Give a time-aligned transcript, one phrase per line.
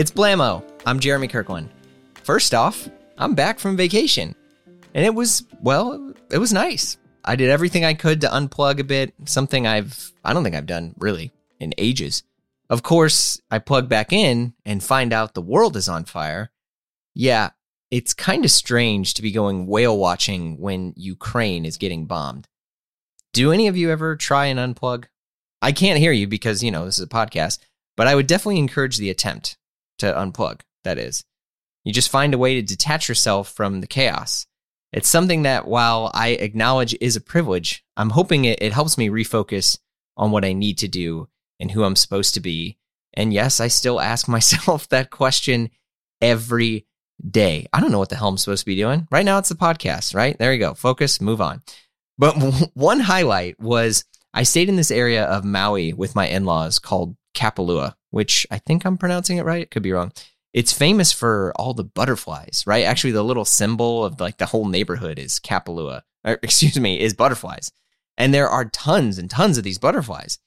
[0.00, 0.64] It's Blamo.
[0.86, 1.68] I'm Jeremy Kirkland.
[2.22, 2.88] First off,
[3.18, 4.34] I'm back from vacation.
[4.94, 6.96] And it was, well, it was nice.
[7.22, 10.64] I did everything I could to unplug a bit, something I've, I don't think I've
[10.64, 12.22] done really in ages.
[12.70, 16.50] Of course, I plug back in and find out the world is on fire.
[17.14, 17.50] Yeah,
[17.90, 22.48] it's kind of strange to be going whale watching when Ukraine is getting bombed.
[23.34, 25.08] Do any of you ever try and unplug?
[25.60, 27.58] I can't hear you because, you know, this is a podcast,
[27.98, 29.58] but I would definitely encourage the attempt
[30.00, 31.24] to unplug, that is.
[31.84, 34.46] You just find a way to detach yourself from the chaos.
[34.92, 39.08] It's something that, while I acknowledge is a privilege, I'm hoping it, it helps me
[39.08, 39.78] refocus
[40.16, 41.28] on what I need to do
[41.60, 42.78] and who I'm supposed to be.
[43.14, 45.70] And yes, I still ask myself that question
[46.20, 46.86] every
[47.28, 47.66] day.
[47.72, 49.06] I don't know what the hell I'm supposed to be doing.
[49.10, 50.36] Right now, it's the podcast, right?
[50.38, 50.74] There you go.
[50.74, 51.62] Focus, move on.
[52.18, 52.34] But
[52.74, 57.16] one highlight was I stayed in this area of Maui with my in laws called
[57.34, 59.62] Kapalua, which I think I'm pronouncing it right.
[59.62, 60.12] It could be wrong.
[60.52, 62.84] It's famous for all the butterflies, right?
[62.84, 67.14] Actually, the little symbol of like the whole neighborhood is Kapalua, or excuse me, is
[67.14, 67.70] butterflies.
[68.18, 70.38] And there are tons and tons of these butterflies.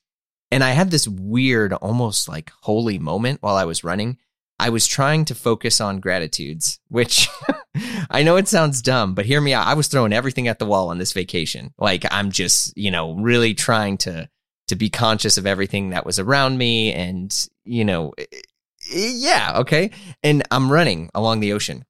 [0.51, 4.19] And I had this weird, almost like holy moment while I was running.
[4.59, 7.27] I was trying to focus on gratitudes, which
[8.11, 9.65] I know it sounds dumb, but hear me out.
[9.65, 11.73] I was throwing everything at the wall on this vacation.
[11.79, 14.29] Like I'm just, you know, really trying to
[14.67, 19.53] to be conscious of everything that was around me and, you know, eh, eh, yeah,
[19.57, 19.91] okay.
[20.21, 21.85] And I'm running along the ocean.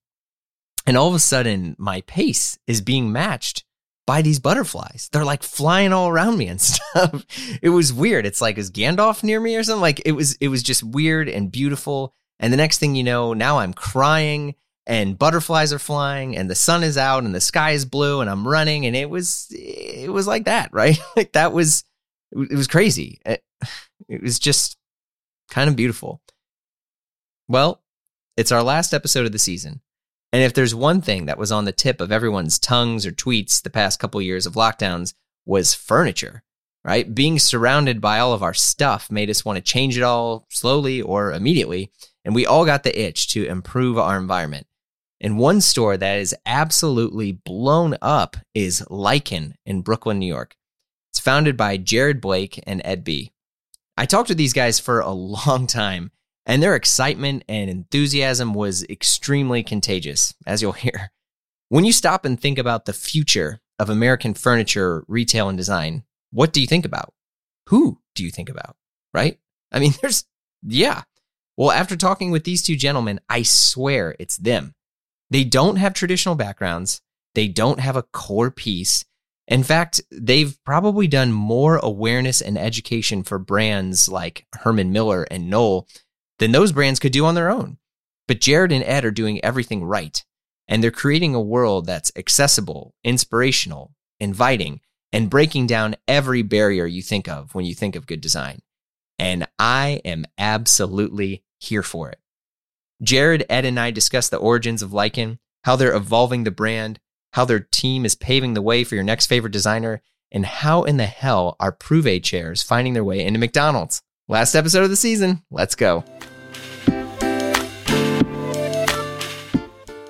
[0.85, 3.63] And all of a sudden, my pace is being matched
[4.05, 5.09] by these butterflies.
[5.11, 7.25] They're like flying all around me and stuff.
[7.61, 8.25] It was weird.
[8.25, 9.81] It's like, is Gandalf near me or something?
[9.81, 12.13] Like it was, it was just weird and beautiful.
[12.39, 16.55] And the next thing you know, now I'm crying and butterflies are flying and the
[16.55, 18.85] sun is out and the sky is blue and I'm running.
[18.85, 20.99] And it was, it was like that, right?
[21.15, 21.85] like that was,
[22.31, 23.19] it was crazy.
[23.25, 23.43] Eh, it,
[24.09, 24.77] it was just
[25.53, 26.19] kind of beautiful.
[27.47, 27.83] Well,
[28.35, 29.81] it's our last episode of the season.
[30.31, 33.61] And if there's one thing that was on the tip of everyone's tongues or tweets
[33.61, 35.13] the past couple years of lockdowns
[35.45, 36.41] was furniture,
[36.83, 37.13] right?
[37.13, 41.03] Being surrounded by all of our stuff made us want to change it all slowly
[41.03, 41.91] or immediately.
[42.25, 44.65] And we all got the itch to improve our environment.
[45.21, 50.55] And one store that is absolutely blown up is Lichen in Brooklyn, New York.
[51.11, 53.33] It's founded by Jared Blake and Ed B.
[53.97, 56.11] I talked to these guys for a long time
[56.45, 61.11] and their excitement and enthusiasm was extremely contagious, as you'll hear.
[61.69, 66.53] When you stop and think about the future of American furniture, retail, and design, what
[66.53, 67.13] do you think about?
[67.69, 68.75] Who do you think about?
[69.13, 69.39] Right?
[69.71, 70.25] I mean, there's,
[70.61, 71.03] yeah.
[71.55, 74.73] Well, after talking with these two gentlemen, I swear it's them.
[75.29, 77.01] They don't have traditional backgrounds,
[77.35, 79.05] they don't have a core piece.
[79.47, 85.49] In fact, they've probably done more awareness and education for brands like Herman Miller and
[85.49, 85.87] Knoll
[86.39, 87.77] than those brands could do on their own.
[88.27, 90.23] But Jared and Ed are doing everything right.
[90.67, 94.79] And they're creating a world that's accessible, inspirational, inviting,
[95.11, 98.59] and breaking down every barrier you think of when you think of good design.
[99.19, 102.19] And I am absolutely here for it.
[103.01, 106.99] Jared, Ed, and I discuss the origins of Lichen, how they're evolving the brand,
[107.33, 110.01] how their team is paving the way for your next favorite designer,
[110.31, 114.01] and how in the hell are Prouvé chairs finding their way into McDonald's.
[114.27, 115.43] Last episode of the season.
[115.51, 116.03] Let's go.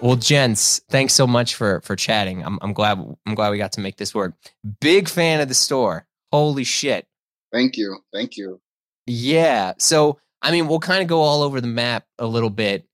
[0.02, 2.44] Well, gents, thanks so much for for chatting.
[2.44, 4.34] I'm I'm glad I'm glad we got to make this work.
[4.82, 6.06] Big fan of the store.
[6.32, 7.08] Holy shit.
[7.54, 8.00] Thank you.
[8.12, 8.60] Thank you.
[9.06, 9.74] Yeah.
[9.78, 12.86] So, I mean, we'll kind of go all over the map a little bit,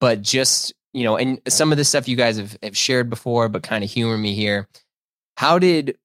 [0.00, 3.48] but just, you know, and some of the stuff you guys have, have shared before,
[3.48, 4.68] but kind of humor me here.
[5.36, 5.96] How did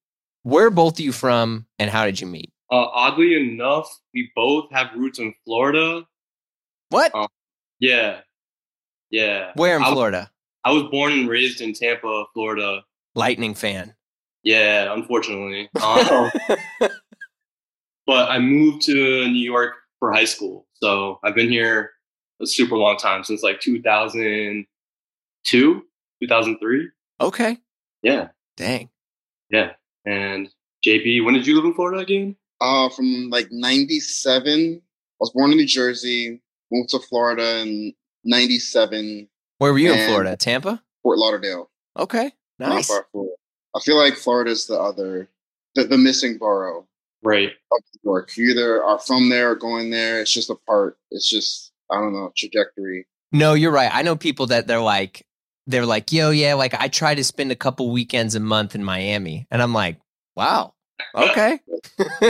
[0.44, 2.51] where both of you from and how did you meet?
[2.71, 6.05] Uh, oddly enough, we both have roots in Florida.
[6.89, 7.13] What?
[7.16, 7.27] Um,
[7.79, 8.19] yeah,
[9.09, 9.51] yeah.
[9.55, 10.31] Where in I, Florida?
[10.63, 12.83] I was born and raised in Tampa, Florida.
[13.15, 13.95] Lightning fan.
[14.44, 15.69] Yeah, unfortunately.
[15.81, 16.31] Um,
[18.06, 21.91] but I moved to New York for high school, so I've been here
[22.41, 23.62] a super long time since like
[25.45, 25.86] 2002,
[26.22, 26.90] 2003.
[27.22, 27.57] Okay.
[28.01, 28.30] Yeah.
[28.57, 28.90] Dang.
[29.50, 29.72] Yeah.
[30.06, 30.50] And
[30.86, 32.36] JP, when did you live in Florida again?
[32.62, 34.81] Uh, from like 97.
[34.81, 34.81] I
[35.19, 36.42] was born in New Jersey,
[36.72, 37.94] moved to Florida in
[38.25, 39.28] 97.
[39.60, 40.36] Where were you in Florida?
[40.36, 40.81] Tampa?
[41.01, 41.69] Fort Lauderdale.
[41.98, 42.31] Okay.
[42.60, 42.92] Nice.
[42.92, 45.30] I feel like Florida's the other,
[45.75, 46.88] the, the missing borough.
[47.24, 47.51] Right.
[47.72, 48.36] Of New York.
[48.36, 50.22] You either are from there or going there.
[50.22, 50.98] It's just a part.
[51.12, 53.07] It's just, I don't know, trajectory.
[53.31, 53.89] No, you're right.
[53.94, 55.25] I know people that they're like,
[55.68, 58.83] they're like, yo, yeah, like I try to spend a couple weekends a month in
[58.83, 59.48] Miami.
[59.50, 60.00] And I'm like,
[60.36, 60.74] wow,
[61.15, 61.60] okay.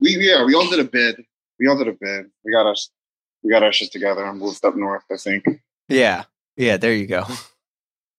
[0.00, 1.24] we yeah, we all did a bid.
[1.58, 2.26] We all did a bid.
[2.44, 2.90] We got us
[3.42, 5.04] we got our shit together and moved up north.
[5.12, 5.44] I think.
[5.88, 6.24] Yeah.
[6.56, 6.78] Yeah.
[6.78, 7.24] There you go.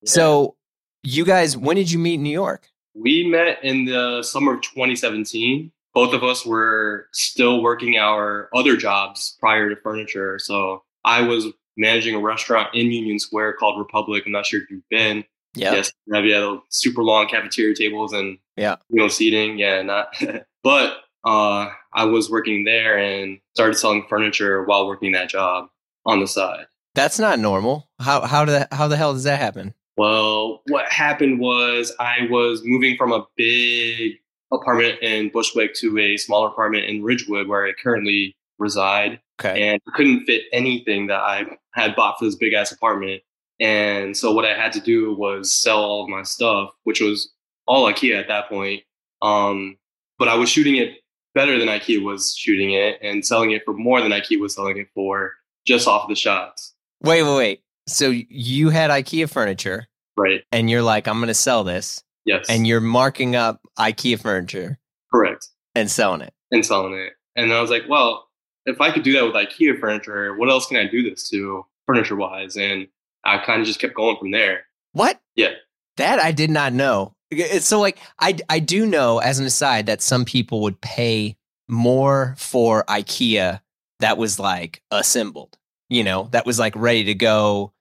[0.06, 0.56] So,
[1.02, 2.70] you guys, when did you meet in New York?
[2.94, 5.72] We met in the summer of 2017.
[5.94, 10.38] Both of us were still working our other jobs prior to furniture.
[10.38, 14.24] So I was managing a restaurant in Union Square called Republic.
[14.26, 15.24] I'm not sure if you've been.
[15.54, 15.74] Yeah.
[15.74, 18.76] Yes, have yeah, super long cafeteria tables and Yeah.
[18.90, 19.58] you know seating.
[19.58, 20.14] Yeah, not.
[20.64, 25.70] but uh, I was working there and started selling furniture while working that job
[26.06, 26.66] on the side.
[26.94, 27.90] That's not normal.
[28.00, 29.74] How how the how the hell does that happen?
[29.98, 34.18] Well, what happened was I was moving from a big
[34.52, 39.70] apartment in Bushwick to a smaller apartment in Ridgewood, where I currently reside, Okay.
[39.70, 43.22] and I couldn't fit anything that I had bought for this big ass apartment.
[43.60, 47.32] And so what I had to do was sell all of my stuff, which was
[47.68, 48.84] all IKEA at that point.
[49.22, 49.78] Um,
[50.20, 51.00] but I was shooting it
[51.34, 54.78] better than IKEA was shooting it, and selling it for more than IKEA was selling
[54.78, 55.34] it for,
[55.66, 56.74] just off the shots.
[57.02, 57.64] Wait, wait, wait.
[57.88, 60.44] So you had IKEA furniture Right?
[60.54, 62.46] and you're like, I'm gonna sell this, Yes.
[62.50, 64.80] and you're marking up IKEA furniture
[65.14, 65.50] correct.
[65.76, 66.34] and selling it.
[66.52, 67.14] and selling it.
[67.36, 68.30] And I was like, well,
[68.66, 71.66] if I could do that with IKEA furniture, what else can I do this to
[71.86, 72.58] furniture wise?
[72.58, 72.88] And
[73.24, 74.66] I kind of just kept going from there.
[74.94, 75.20] What?
[75.36, 75.52] Yeah.
[75.98, 77.16] That I did not know.
[77.60, 82.36] So like I I do know as an aside that some people would pay more
[82.38, 83.62] for IKEA
[84.00, 85.58] that was like assembled,
[85.90, 87.74] you know, that was like ready to go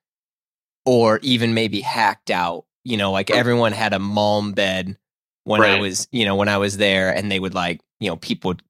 [0.86, 4.96] or even maybe hacked out, you know, like everyone had a Malm bed
[5.44, 8.16] when I was, you know, when I was there and they would like, you know,
[8.16, 8.62] people would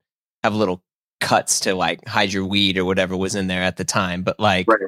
[0.43, 0.83] have a little
[1.25, 4.38] cuts to like hide your weed or whatever was in there at the time, but
[4.38, 4.81] like Right.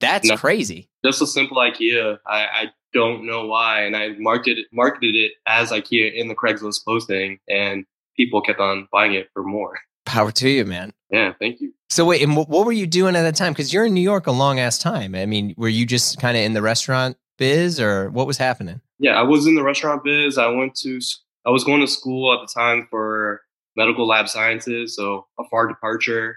[0.00, 0.36] that's No.
[0.36, 0.88] crazy.
[1.04, 2.18] Just a simple IKEA.
[2.26, 3.82] I, I don't know why.
[3.82, 7.84] And I marketed marketed it as IKEA in the Craigslist posting and
[8.16, 9.78] people kept on buying it for more.
[10.06, 10.92] Power to you, man.
[11.10, 11.72] Yeah, thank you.
[11.90, 13.52] So wait, and wh- what were you doing at that time?
[13.52, 15.14] Because you're in New York a long ass time.
[15.14, 18.80] I mean, were you just kind of in the restaurant biz, or what was happening?
[18.98, 20.36] Yeah, I was in the restaurant biz.
[20.38, 21.00] I went to
[21.46, 23.42] I was going to school at the time for
[23.76, 26.36] medical lab sciences, so a far departure.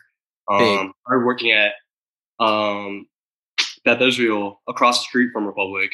[0.50, 1.74] Um, I started working at
[2.40, 3.08] um,
[3.84, 5.92] Beth Israel across the street from Republic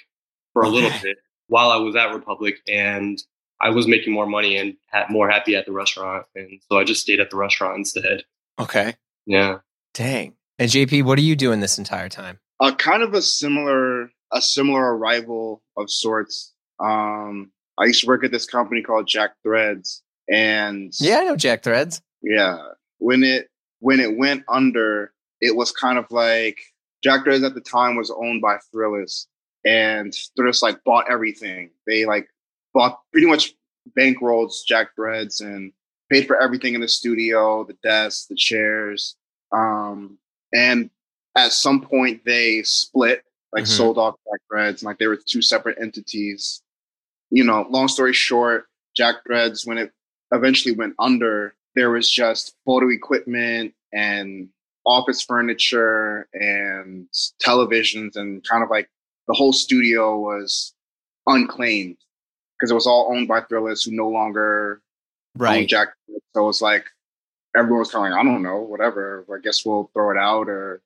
[0.54, 1.18] for a little bit
[1.48, 3.18] while I was at Republic, and
[3.62, 6.84] I was making more money and ha- more happy at the restaurant, and so I
[6.84, 8.24] just stayed at the restaurant instead.
[8.60, 8.95] Okay,
[9.25, 9.60] Yeah,
[9.94, 10.36] dang.
[10.60, 12.40] And JP, what are you doing this entire time?
[12.60, 16.54] Uh, kind of a similar a similar arrival of sorts.
[16.80, 21.35] Um, I used to work at this company called Jack Threads, and Yeah, I know
[21.35, 22.01] Jack Threads.
[22.21, 22.57] yeah,
[22.99, 23.49] when it
[23.79, 25.11] when it went under,
[25.41, 26.57] it was kind of like
[27.03, 29.27] Jack Threads at the time was owned by Thrillist,
[29.65, 31.71] and Thrillist like bought everything.
[31.85, 32.29] They like
[32.73, 33.53] bought pretty much
[33.97, 35.73] bankrolls Jack Threads and
[36.09, 39.15] paid for everything in the studio, the desks, the chairs.
[39.51, 40.17] Um,
[40.53, 40.89] and
[41.35, 43.67] at some point they split, like Mhm.
[43.67, 46.61] sold off Jack Threads, and like they were two separate entities.
[47.31, 49.91] You know, long story short, Jack Threads, when it
[50.33, 54.50] eventually went under, there was just photo equipment and
[54.85, 57.07] office furniture and
[57.45, 58.89] televisions and kind of like
[59.27, 60.73] the whole studio was
[61.28, 61.97] unclaimed
[62.59, 64.81] because it was all owned by Thrillist, who no longer
[65.35, 65.68] owned Right.
[65.68, 65.90] Jack.
[66.35, 66.85] So it's like
[67.56, 69.25] everyone was kind of like, I don't know, whatever.
[69.33, 70.81] I guess we'll throw it out or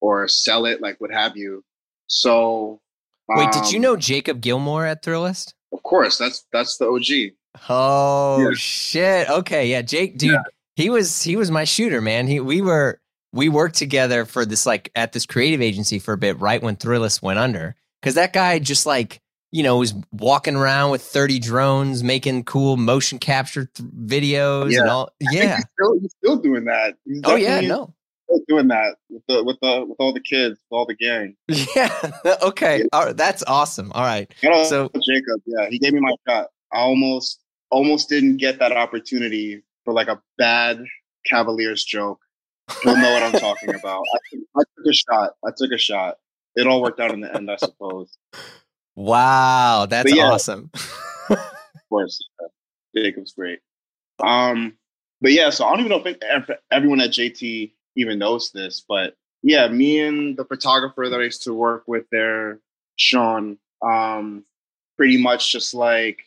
[0.00, 1.64] or sell it, like what have you.
[2.06, 2.80] So
[3.28, 5.54] Wait, did you um, know Jacob Gilmore at Thrillist?
[5.72, 7.34] Of course, that's that's the OG.
[7.68, 8.50] Oh Yeah.
[8.56, 9.28] shit.
[9.30, 10.38] Okay, yeah, Jake, dude,
[10.76, 12.26] he was he was my shooter, man.
[12.26, 13.00] He we were
[13.32, 16.76] we worked together for this like at this creative agency for a bit right when
[16.76, 17.74] Thrillist went under.
[18.02, 19.20] Cause that guy just like,
[19.50, 24.72] you know, was walking around with 30 drones making cool motion capture th- videos and
[24.72, 24.88] Yeah.
[24.88, 25.10] all.
[25.20, 25.56] Yeah.
[25.56, 26.94] he's still, he's still doing that.
[27.04, 27.92] He's Oh yeah, no.
[28.48, 31.36] doing that with the with the with all the kids, with all the gang.
[31.76, 32.12] Yeah.
[32.42, 32.84] okay.
[32.92, 33.04] Yeah.
[33.04, 33.16] Right.
[33.16, 33.90] That's awesome.
[33.92, 34.32] All right.
[34.68, 36.46] So- Jacob, yeah, he gave me my shot.
[36.72, 40.84] I almost almost didn't get that opportunity for like a bad
[41.26, 42.20] Cavaliers joke.
[42.84, 44.02] You'll know what I'm talking about.
[44.14, 45.30] I, I took a shot.
[45.44, 46.16] I took a shot.
[46.56, 48.16] It all worked out in the end, I suppose.
[48.94, 49.86] Wow.
[49.88, 50.30] That's yeah.
[50.30, 50.70] awesome.
[51.30, 53.04] Of course, yeah.
[53.04, 53.60] Jacob's great.
[54.18, 54.76] Um,
[55.20, 58.84] but yeah, so I don't even know if ev- everyone at JT even knows this,
[58.88, 62.58] but yeah, me and the photographer that I used to work with there,
[62.96, 64.44] Sean, um,
[64.96, 66.24] pretty much just like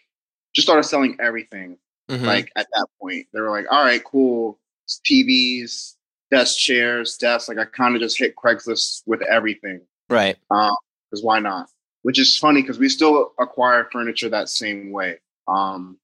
[0.60, 1.78] just started selling everything.
[2.10, 2.26] Mhm.
[2.26, 4.60] Like at that point, they were like, "All right, cool,
[5.06, 5.96] TVs,
[6.32, 10.38] desk chairs, desks." Like I kind of just hit Craigslist with everything right.
[10.50, 11.70] because why not?
[12.04, 15.20] Which is funny because we still acquire furniture that same way.
[15.48, 15.98] Um,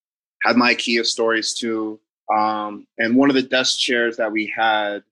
[0.43, 1.99] had my IKEA stories too.
[2.35, 5.03] Um, and one of the desk chairs that we had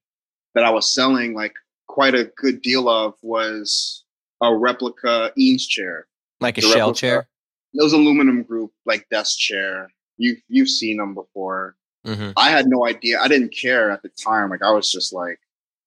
[0.55, 1.53] that I was selling, like
[1.87, 4.03] quite a good deal of was
[4.41, 6.07] a replica Eames chair.
[6.41, 7.27] Like a The shell replica- chair.
[7.73, 9.91] Those aluminum group like desk chair.
[10.17, 11.75] You you've seen them before.
[12.05, 13.19] hmm I had no idea.
[13.19, 14.49] I didn't care at the time.
[14.49, 15.39] Like I was just like,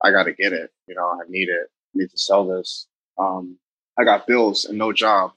[0.02, 0.71] I got to get it.
[0.88, 1.69] You know, I need it.
[1.69, 2.87] I need to sell this.
[3.19, 3.57] Um,
[3.99, 5.33] I got bills and no job.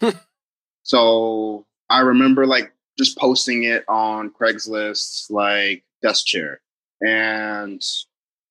[0.82, 6.60] so I remember like just posting it on Craigslist, like desk chair,
[7.06, 7.82] and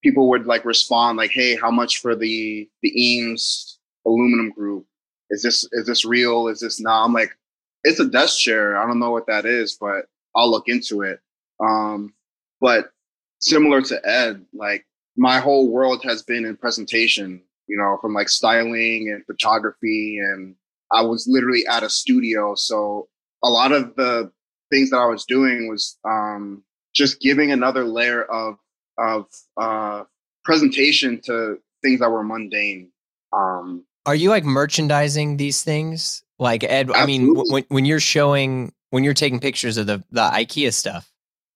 [0.03, 4.85] people would like respond like, "Hey, how much for the the Eames aluminum group?
[5.29, 6.47] Is this is this real?
[6.47, 7.37] Is this not?" I'm like,
[7.83, 8.77] "It's a desk chair.
[8.77, 10.05] I don't know what that is, but
[10.35, 11.19] I'll look into it."
[11.59, 12.13] Um,
[12.61, 12.91] but
[13.39, 14.85] similar to Ed, like
[15.17, 20.19] my whole world has been in presentation, you know, from like styling and photography.
[20.19, 20.55] And
[20.91, 22.55] I was literally at a studio.
[22.55, 23.07] So
[23.43, 24.31] a lot of the
[24.71, 26.63] things that I was doing was um,
[26.93, 28.57] just giving another layer of,
[28.97, 29.27] of
[29.59, 30.03] uh,
[30.43, 32.91] presentation to things that were mundane.
[33.33, 36.23] Um, Are you like merchandising these things?
[36.37, 40.03] Like Ed, I mean, w- when when you're showing when you're taking pictures of the
[40.11, 41.09] the IKEA stuff,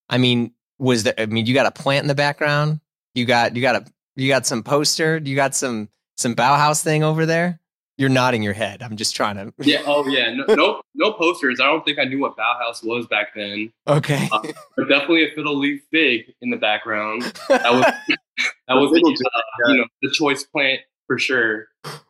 [0.10, 1.14] I mean, was there?
[1.18, 2.80] I mean, you got a plant in the background.
[3.14, 5.18] You got you got a you got some poster.
[5.24, 7.60] You got some some Bauhaus thing over there.
[7.98, 8.82] You're nodding your head.
[8.82, 9.54] I'm just trying to.
[9.66, 9.82] Yeah.
[9.86, 10.34] Oh yeah.
[10.34, 11.60] No, no, no posters.
[11.60, 13.74] I don't think I knew what Bauhaus was back then.
[13.86, 14.30] Okay.
[14.32, 14.42] Uh,
[14.78, 17.24] But definitely a fiddle leaf fig in the background.
[17.50, 17.84] That was
[18.70, 20.80] that was the, uh, you know the choice plant
[21.10, 21.66] for sure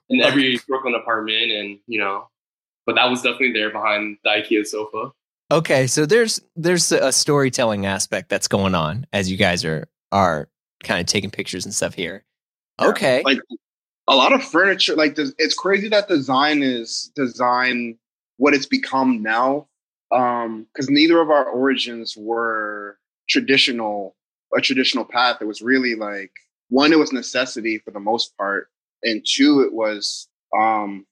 [0.09, 2.27] in every Brooklyn apartment, and you know,
[2.85, 5.11] but that was definitely there behind the IKEA sofa.
[5.51, 10.49] Okay, so there's there's a storytelling aspect that's going on as you guys are are
[10.83, 12.23] kind of taking pictures and stuff here.
[12.79, 13.21] Yeah, Okay.
[13.25, 13.39] like
[14.07, 17.95] a lot of furniture like it's crazy that design is design
[18.37, 19.67] what it's become now
[20.11, 22.97] um because neither of our origins were
[23.29, 24.15] traditional
[24.57, 26.31] a traditional path it was really like
[26.69, 28.69] one it was necessity for the most part
[29.03, 30.27] and two it was
[30.57, 31.05] um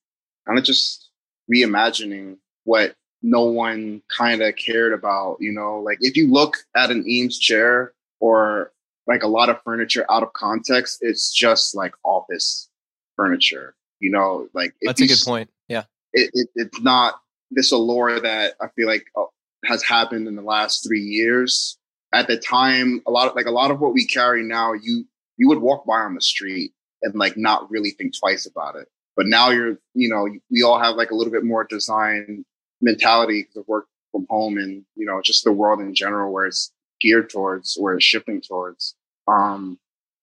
[0.45, 1.09] kind of just
[1.51, 6.91] reimagining what no one kind of cared about you know like if you look at
[6.91, 8.71] an eames chair or
[9.07, 12.69] like a lot of furniture out of context it's just like office
[13.15, 15.49] furniture you know like That's a good point.
[15.67, 15.83] Yeah.
[16.13, 17.15] it, it, it's not
[17.51, 19.23] this allure that I feel like uh,
[19.65, 21.77] has happened in the last three years.
[22.13, 25.05] At the time, a lot of like a lot of what we carry now, you
[25.37, 28.87] you would walk by on the street and like not really think twice about it.
[29.15, 32.45] But now you're, you know, we all have like a little bit more design
[32.81, 36.45] mentality because of work from home and you know just the world in general where
[36.45, 38.95] it's geared towards, where it's shifting towards.
[39.27, 39.79] Um,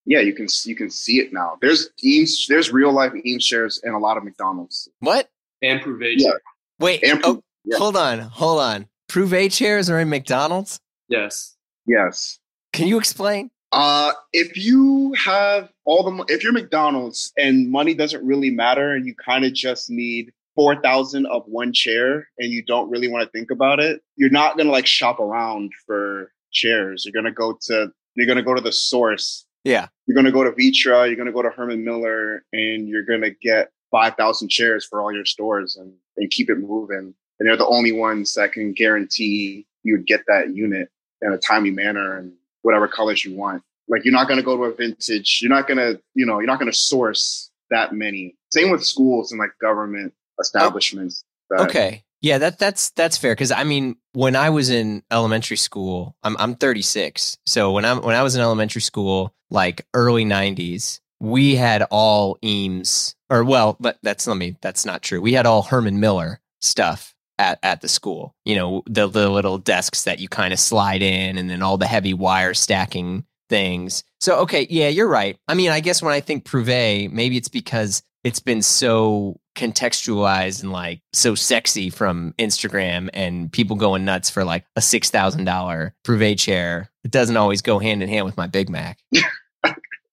[0.06, 1.58] yeah, you can you can see it now.
[1.60, 4.88] There's Eames, there's real life Eames shares in a lot of McDonald's.
[5.00, 5.28] What?
[5.62, 6.32] And Prouvé Yeah.
[6.78, 7.02] Wait.
[7.02, 7.78] And oh, yeah.
[7.78, 8.18] hold on.
[8.20, 8.86] Hold on.
[9.08, 10.78] Prouvé chairs are in McDonald's.
[11.08, 11.56] Yes.
[11.86, 12.38] Yes.
[12.72, 13.50] Can you explain?
[13.74, 19.04] Uh, if you have all the, if you're McDonald's and money doesn't really matter, and
[19.04, 23.24] you kind of just need four thousand of one chair, and you don't really want
[23.24, 27.04] to think about it, you're not gonna like shop around for chairs.
[27.04, 29.44] You're gonna go to, you're gonna go to the source.
[29.64, 29.88] Yeah.
[30.06, 31.08] You're gonna go to Vitra.
[31.08, 35.12] You're gonna go to Herman Miller, and you're gonna get five thousand chairs for all
[35.12, 37.12] your stores, and and keep it moving.
[37.40, 40.90] And they're the only ones that can guarantee you would get that unit
[41.22, 42.32] in a timely manner and
[42.64, 43.62] whatever colors you want.
[43.88, 45.38] Like you're not going to go to a vintage.
[45.42, 48.34] You're not going to, you know, you're not going to source that many.
[48.52, 51.24] Same with schools and like government establishments.
[51.50, 52.02] that- Okay.
[52.22, 56.36] Yeah, that that's that's fair because I mean, when I was in elementary school, I'm
[56.38, 57.36] I'm 36.
[57.44, 62.38] So when I'm when I was in elementary school, like early 90s, we had all
[62.42, 65.20] Eames or well, but that's let me that's not true.
[65.20, 68.34] We had all Herman Miller stuff at at the school.
[68.44, 71.78] You know, the the little desks that you kind of slide in and then all
[71.78, 74.04] the heavy wire stacking things.
[74.20, 75.36] So okay, yeah, you're right.
[75.48, 80.62] I mean, I guess when I think Prouvé, maybe it's because it's been so contextualized
[80.62, 85.44] and like so sexy from Instagram and people going nuts for like a six thousand
[85.44, 86.90] dollar Prouvé chair.
[87.04, 88.98] It doesn't always go hand in hand with my Big Mac.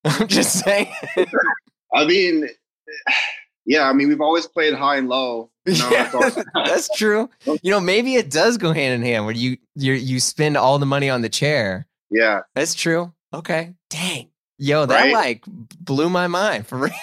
[0.05, 0.91] I'm just saying.
[1.93, 2.47] I mean,
[3.65, 5.49] yeah, I mean, we've always played high and low.
[5.65, 6.09] You know, Yeah.
[6.11, 7.29] that's That's true.
[7.45, 10.79] You know, maybe it does go hand in hand where you you you spend all
[10.79, 11.87] the money on the chair.
[12.09, 12.41] yeah.
[12.55, 13.13] That's true.
[13.33, 13.73] Okay.
[13.89, 14.29] Dang.
[14.57, 15.13] Yo, that Right?
[15.13, 15.43] like
[15.79, 16.93] blew my mind for real.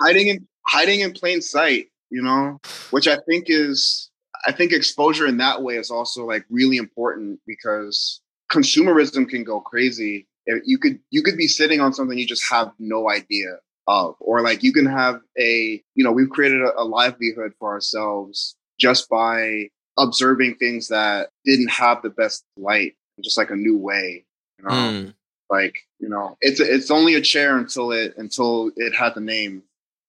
[0.00, 2.60] hiding in hiding in plain sight, you know,
[2.90, 4.10] which I think is
[4.46, 8.20] I think exposure in that way is also like really important because
[8.50, 10.26] consumerism can go crazy.
[10.46, 14.16] If You could you could be sitting on something you just have no idea of,
[14.20, 18.56] or like you can have a you know we've created a, a livelihood for ourselves
[18.78, 24.24] just by observing things that didn't have the best light, just like a new way.
[24.58, 25.14] You know, Mm.
[25.50, 29.62] Like you know, it's it's only a chair until it until it has a name,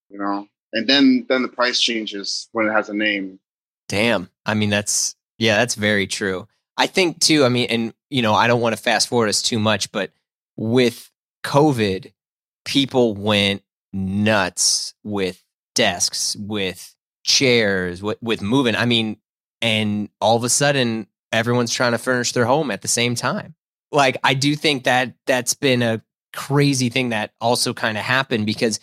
[0.09, 3.39] you know, and then then the price changes when it has a name.
[3.89, 4.29] Damn.
[4.45, 6.47] I mean, that's yeah, that's very true.
[6.77, 7.43] I think too.
[7.43, 10.11] I mean, and you know, I don't want to fast forward us too much, but
[10.55, 11.11] with
[11.43, 12.13] COVID,
[12.65, 15.43] people went nuts with
[15.75, 18.75] desks, with chairs, with, with moving.
[18.75, 19.17] I mean,
[19.61, 23.55] and all of a sudden, everyone's trying to furnish their home at the same time.
[23.91, 26.01] Like, I do think that that's been a
[26.33, 28.79] crazy thing that also kind of happened because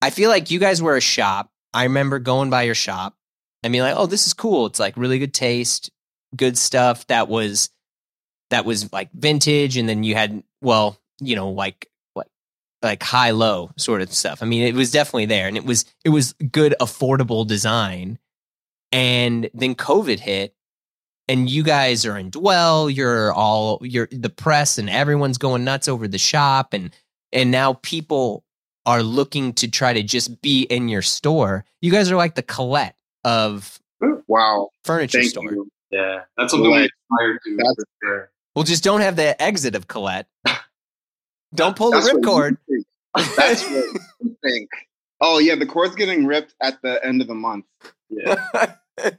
[0.00, 1.50] I feel like you guys were a shop.
[1.72, 3.16] I remember going by your shop
[3.62, 4.66] and being like, "Oh, this is cool.
[4.66, 5.90] It's like really good taste,
[6.36, 7.70] good stuff." That was
[8.50, 11.88] that was like vintage, and then you had well, you know, like
[12.84, 14.42] like like high low sort of stuff.
[14.42, 18.18] I mean, it was definitely there, and it was it was good, affordable design.
[18.92, 20.54] And then COVID hit,
[21.26, 22.88] and you guys are in dwell.
[22.88, 26.94] You're all you're the press, and everyone's going nuts over the shop, and
[27.32, 28.44] and now people
[28.86, 31.64] are looking to try to just be in your store.
[31.80, 33.80] You guys are like the Colette of
[34.28, 34.68] Wow.
[34.84, 35.44] furniture Thank store.
[35.50, 35.68] you.
[35.90, 37.56] Yeah, that's something we Like, aspire to.
[37.56, 38.30] that's- sure.
[38.54, 40.26] Well, just don't have the exit of Colette.
[41.54, 42.56] Don't pull the That's you ripcord.
[43.36, 44.68] That's what you think.
[45.20, 47.64] Oh yeah, the cord's getting ripped at the end of the month.
[48.10, 48.36] Yeah,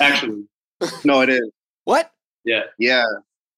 [0.00, 0.44] actually,
[1.04, 1.50] No, it is.
[1.84, 2.10] what?
[2.44, 2.64] yeah.
[2.78, 3.04] Yeah.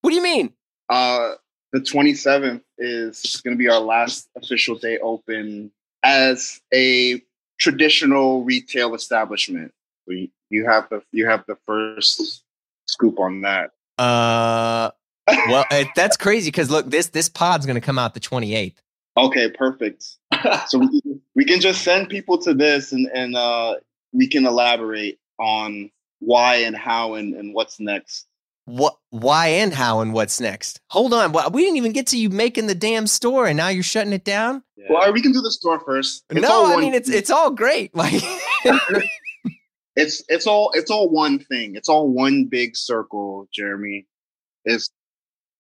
[0.02, 0.52] What do you mean?
[0.88, 1.35] Uh
[1.73, 5.71] the 27th is going to be our last official day open
[6.04, 7.21] as a
[7.59, 9.73] traditional retail establishment.
[10.06, 12.45] You, you have the you have the first
[12.87, 13.73] scoop on that.
[13.99, 14.90] Uh,
[15.26, 18.80] well, it, that's crazy because look, this this pod's gonna come out the twenty eighth.
[19.16, 20.06] Okay, perfect.
[20.68, 23.76] So we can, we can just send people to this and and uh
[24.12, 25.90] we can elaborate on
[26.21, 28.26] why and how and, and what's next.
[28.67, 28.97] What?
[29.10, 30.80] Why and how and what's next?
[30.91, 33.69] Hold on, Well, we didn't even get to you making the damn store, and now
[33.69, 34.62] you're shutting it down.
[34.76, 34.86] Yeah.
[34.91, 36.25] Well, we can do the store first.
[36.30, 37.95] It's no, all I mean it's it's all great.
[37.95, 38.23] Like,
[39.97, 41.76] it's it's all it's all one thing.
[41.76, 44.06] It's all one big circle, Jeremy.
[44.65, 44.91] It's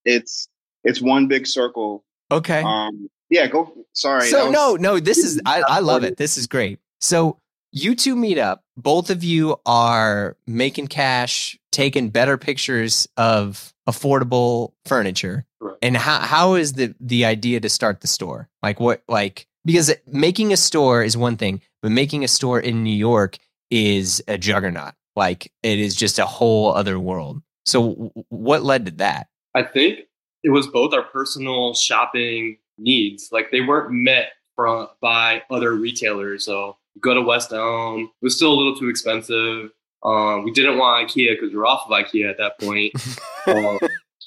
[0.06, 0.48] it's
[0.84, 2.02] it's one big circle.
[2.30, 2.62] okay.
[2.62, 4.28] Um yeah, go sorry.
[4.28, 6.16] so was- no, no, this is I, I love it.
[6.16, 6.78] This is great.
[7.00, 7.38] So
[7.72, 8.62] you two meet up.
[8.78, 15.44] Both of you are making cash, taking better pictures of affordable furniture.
[15.60, 15.78] Correct.
[15.82, 18.48] And how how is the the idea to start the store?
[18.62, 22.82] Like what like because making a store is one thing, but making a store in
[22.84, 23.38] New York
[23.70, 24.94] is a juggernaut.
[25.16, 27.42] Like it is just a whole other world.
[27.64, 29.26] So w- what led to that?
[29.56, 30.00] I think
[30.44, 33.30] it was both our personal shopping needs.
[33.32, 36.44] Like they weren't met from by other retailers.
[36.44, 38.02] So go to West Elm.
[38.02, 39.70] It was still a little too expensive.
[40.04, 42.92] Um, we didn't want IKEA because we were off of IKEA at that point.
[43.48, 43.78] Um,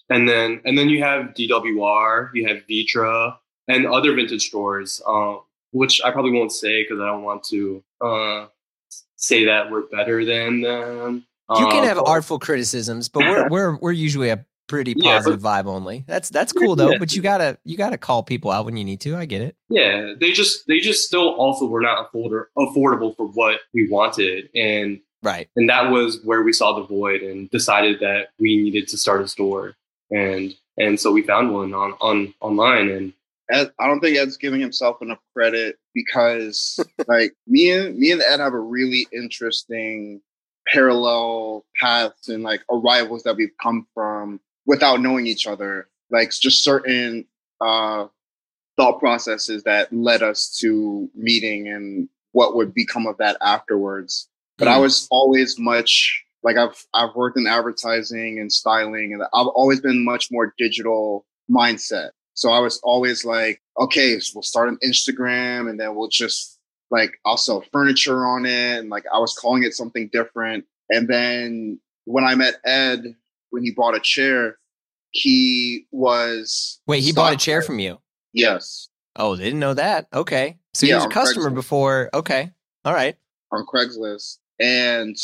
[0.10, 3.36] and then and then you have DWR, you have Vitra,
[3.68, 7.84] and other vintage stores, um, which I probably won't say because I don't want to
[8.00, 8.46] uh,
[9.18, 11.26] say that we're better than them.
[11.50, 15.42] You can Um, have artful criticisms, but we're we're we're usually a pretty Yeah, positive
[15.42, 16.06] vibe only.
[16.08, 16.92] That's that's cool though.
[16.92, 16.98] Yeah.
[17.00, 19.18] But you gotta you gotta call people out when you need to.
[19.18, 19.56] I get it.
[19.68, 24.50] Yeah, they just they just still also were not afforder, affordable for what we wanted,
[24.56, 25.50] and Right.
[25.58, 29.22] and that was where we saw the void and decided that we needed to start
[29.22, 29.76] a store,
[30.12, 33.14] and and so we found one on on online, and
[33.52, 38.22] Ed, I don't think Ed's giving himself enough credit because like me and me and
[38.22, 40.22] Ed have a really interesting
[40.72, 45.90] parallel paths and like arrivals that we've come from without knowing each other.
[46.12, 47.26] Like just certain
[47.60, 48.08] uh
[48.78, 54.30] thought processes that led us to meeting and what would become of that afterwards.
[54.58, 54.82] But I Mm.
[54.82, 60.06] was always much like I've I've worked in advertising and styling and I've always been
[60.06, 62.12] much more digital mindset.
[62.36, 66.60] So I was always like, okay, so we'll start an Instagram and then we'll just
[66.92, 68.80] like I'll sell furniture on it.
[68.80, 70.66] And like I was calling it something different.
[70.90, 73.16] And then when I met Ed,
[73.52, 74.58] when he bought a chair,
[75.12, 78.00] he was Wait, he bought a chair from you.
[78.34, 78.90] Yes.
[79.16, 80.08] Oh, they didn't know that.
[80.14, 80.58] Okay.
[80.74, 81.56] So he Yeah, was a customer Craigslist.
[81.56, 82.10] before.
[82.14, 82.52] Okay.
[82.86, 83.16] All right.
[83.52, 84.38] on Craigslist.
[84.60, 85.16] And,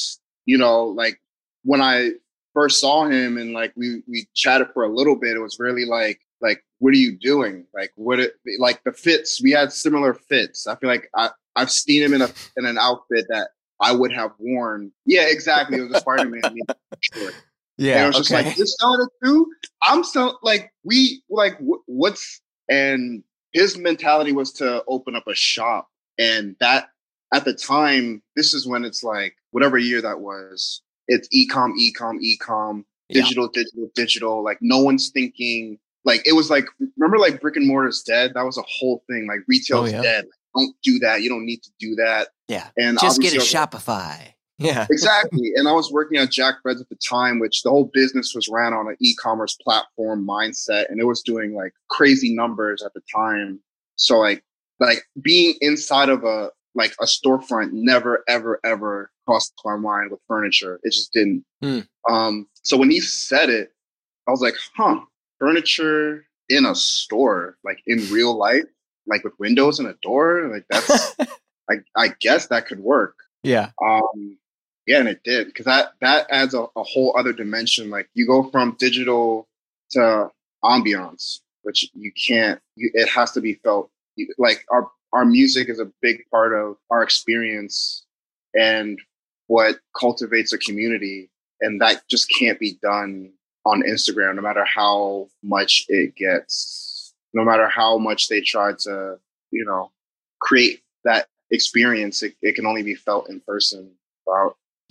[0.45, 1.21] you know, like
[1.63, 2.11] when I
[2.53, 5.85] first saw him and like we we chatted for a little bit, it was really
[5.85, 7.65] like like what are you doing?
[7.73, 10.65] Like what it like the fits, we had similar fits.
[10.67, 14.11] I feel like I, I've seen him in a in an outfit that I would
[14.13, 14.91] have worn.
[15.05, 15.77] Yeah, exactly.
[15.77, 16.41] It was a Spider-Man
[17.79, 17.87] sure.
[17.89, 18.03] And Yeah.
[18.03, 18.45] I was just okay.
[18.47, 19.47] like, you're selling it too?
[19.81, 25.35] I'm selling like we like wh- what's and his mentality was to open up a
[25.35, 26.89] shop, and that
[27.33, 30.81] at the time, this is when it's like whatever year that was.
[31.07, 33.21] It's ecom, ecom, ecom, Yeah.
[33.21, 34.43] digital, digital, digital.
[34.43, 36.65] Like no one's thinking like it was like
[36.97, 38.31] remember like brick and mortar's dead.
[38.35, 39.27] That was a whole thing.
[39.27, 40.01] Like oh, retail's Oh, yeah.
[40.01, 40.25] dead.
[40.55, 41.21] Don't do that.
[41.21, 42.29] You don't need to do that.
[42.47, 42.69] Yeah.
[42.77, 44.33] And Just get a Shopify.
[44.57, 44.87] Yeah.
[44.89, 45.51] exactly.
[45.55, 48.47] And I was working at Jack Threads at the time, which the whole business was
[48.47, 53.01] ran on an e-commerce platform mindset, and it was doing like crazy numbers at the
[53.13, 53.59] time.
[53.97, 54.43] So like,
[54.79, 60.19] like being inside of a like a storefront never, ever, ever crossed my mind with
[60.27, 60.79] furniture.
[60.83, 61.45] It just didn't.
[61.61, 61.79] Hmm.
[62.09, 62.47] Um.
[62.63, 63.71] So when he said it,
[64.27, 64.99] I was like, huh,
[65.39, 68.65] furniture in a store, like in real life,
[69.07, 71.15] like with windows and a door, like that's.
[71.67, 73.15] I, I guess that could work.
[73.41, 73.71] yeah.
[73.83, 74.37] Um,
[74.87, 77.89] yeah, and it did because that that adds a, a whole other dimension.
[77.89, 79.47] Like you go from digital
[79.91, 80.29] to
[80.63, 82.59] ambiance, which you can't.
[82.75, 83.89] You, it has to be felt.
[84.37, 88.05] Like our our music is a big part of our experience
[88.53, 88.99] and
[89.47, 91.29] what cultivates a community,
[91.61, 93.31] and that just can't be done
[93.65, 99.17] on Instagram, no matter how much it gets, no matter how much they try to,
[99.51, 99.91] you know,
[100.39, 102.21] create that experience.
[102.21, 103.91] It, it can only be felt in person.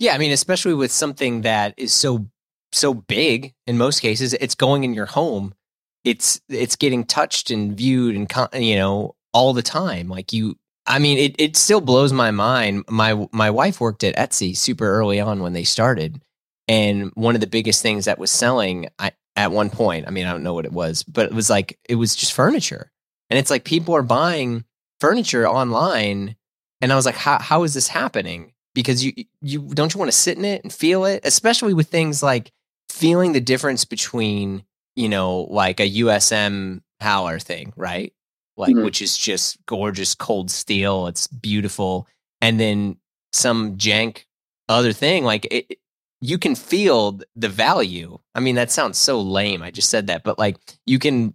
[0.05, 2.27] Yeah, I mean, especially with something that is so
[2.71, 5.55] so big in most cases, it's going in your home.
[6.03, 10.07] It's it's getting touched and viewed and you know all the time.
[10.07, 12.83] Like you, I mean, it it still blows my mind.
[12.87, 16.21] My my wife worked at Etsy super early on when they started,
[16.67, 20.05] and one of the biggest things that was selling I, at one point.
[20.07, 22.33] I mean, I don't know what it was, but it was like it was just
[22.33, 22.91] furniture,
[23.31, 24.65] and it's like people are buying
[24.99, 26.35] furniture online,
[26.79, 28.51] and I was like, how how is this happening?
[28.75, 31.89] Because you you don't you want to sit in it and feel it, especially with
[31.89, 32.51] things like
[32.89, 34.63] feeling the difference between
[34.95, 38.13] you know like a USM Haller thing, right?
[38.57, 38.83] Like Mhm.
[38.83, 42.07] which is just gorgeous cold steel, it's beautiful,
[42.41, 42.97] and then
[43.33, 44.25] some jank
[44.69, 45.79] other thing like it.
[46.21, 48.17] You can feel the value.
[48.35, 49.63] I mean, that sounds so lame.
[49.63, 51.33] I just said that, but like you can,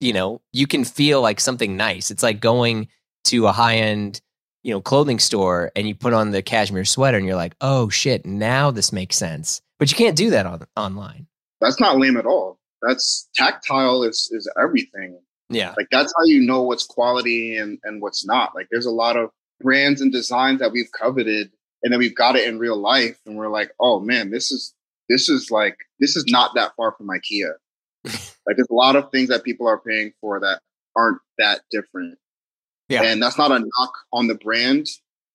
[0.00, 2.10] you know, you can feel like something nice.
[2.10, 2.88] It's like going
[3.24, 4.20] to a high end
[4.66, 7.88] you know clothing store and you put on the cashmere sweater and you're like oh
[7.88, 11.26] shit now this makes sense but you can't do that on online
[11.60, 12.58] That's not lame at all.
[12.82, 15.18] That's tactile is is everything.
[15.48, 18.54] yeah Like that's how you know what's quality and and what's not.
[18.54, 19.30] Like there's a lot of
[19.62, 21.50] brands and designs that we've coveted
[21.82, 24.74] and then we've got it in real life and we're like, "Oh man, this is
[25.08, 27.52] this is like this is not that far from IKEA."
[28.04, 30.60] like there's a lot of things that people are paying for that
[30.96, 32.18] aren't that different.
[32.88, 33.02] Yeah.
[33.02, 34.88] And that's not a knock on the brand.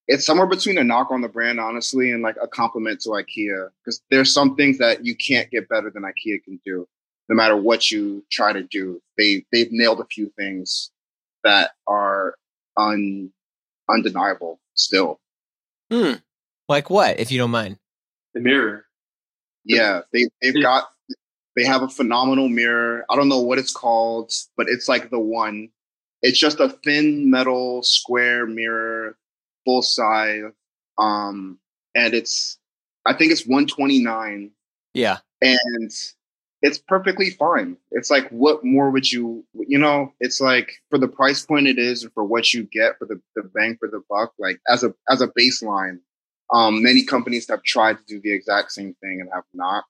[0.08, 3.70] It's somewhere between a knock on the brand, honestly, and like a compliment to IKEA.
[3.84, 6.88] Because there's some things that you can't get better than IKEA can do,
[7.30, 9.02] no matter what you try to do.
[9.18, 10.92] They they've nailed a few things
[11.44, 12.36] that are
[12.78, 13.32] un
[13.90, 15.20] undeniable still.
[15.90, 16.14] hmm.
[16.70, 17.78] like what if you don't mind
[18.34, 18.86] The mirror.
[19.66, 20.90] Yeah, they they've got
[21.56, 23.06] they have a phenomenal mirror.
[23.10, 25.70] I don't know what it's called, but it's like the one.
[26.22, 29.18] It's just a thin metal square mirror,
[29.66, 30.44] full size.
[30.98, 31.60] Um,
[31.96, 32.58] and it's
[33.06, 34.52] I think it's 129
[34.94, 35.92] yeah and
[36.64, 37.76] it's perfectly fine.
[37.90, 41.80] It's like what more would you you know, it's like for the price point it
[41.80, 44.84] is and for what you get for the, the bang for the buck, like as
[44.84, 46.00] a as a baseline.
[46.54, 49.86] Um, many companies have tried to do the exact same thing and have not.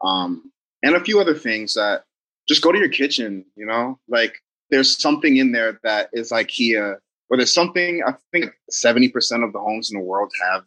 [0.00, 2.04] Um, and a few other things that
[2.48, 4.40] just go to your kitchen, you know, like
[4.74, 6.98] there's something in there that is IKEA, uh,
[7.30, 10.64] or there's something, I think 70% of the homes in the world have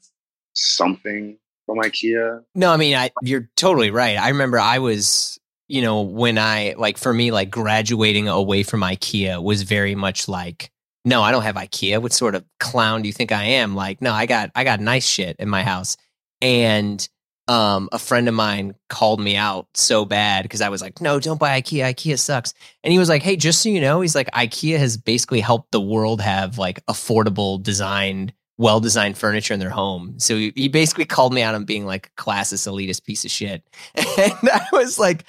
[0.53, 2.41] something from IKEA.
[2.55, 4.17] no i mean I, you're totally right.
[4.17, 8.79] I remember i was you know when i like for me like graduating away from
[8.79, 10.71] ikea was very much like
[11.03, 12.01] no i don't have ikea.
[12.01, 13.75] What sort of clown do you think i am?
[13.75, 15.97] Like no i got i got nice shit in my house.
[16.41, 17.07] And
[17.47, 21.19] um, a friend of mine called me out so bad because I was like, no,
[21.19, 21.93] don't buy IKEA.
[21.93, 22.53] IKEA sucks.
[22.83, 25.71] And he was like, hey, just so you know, he's like, IKEA has basically helped
[25.71, 30.15] the world have like affordable designed, well designed furniture in their home.
[30.19, 33.31] So he, he basically called me out on being like a classist, elitist piece of
[33.31, 33.63] shit.
[34.17, 35.23] And I was like,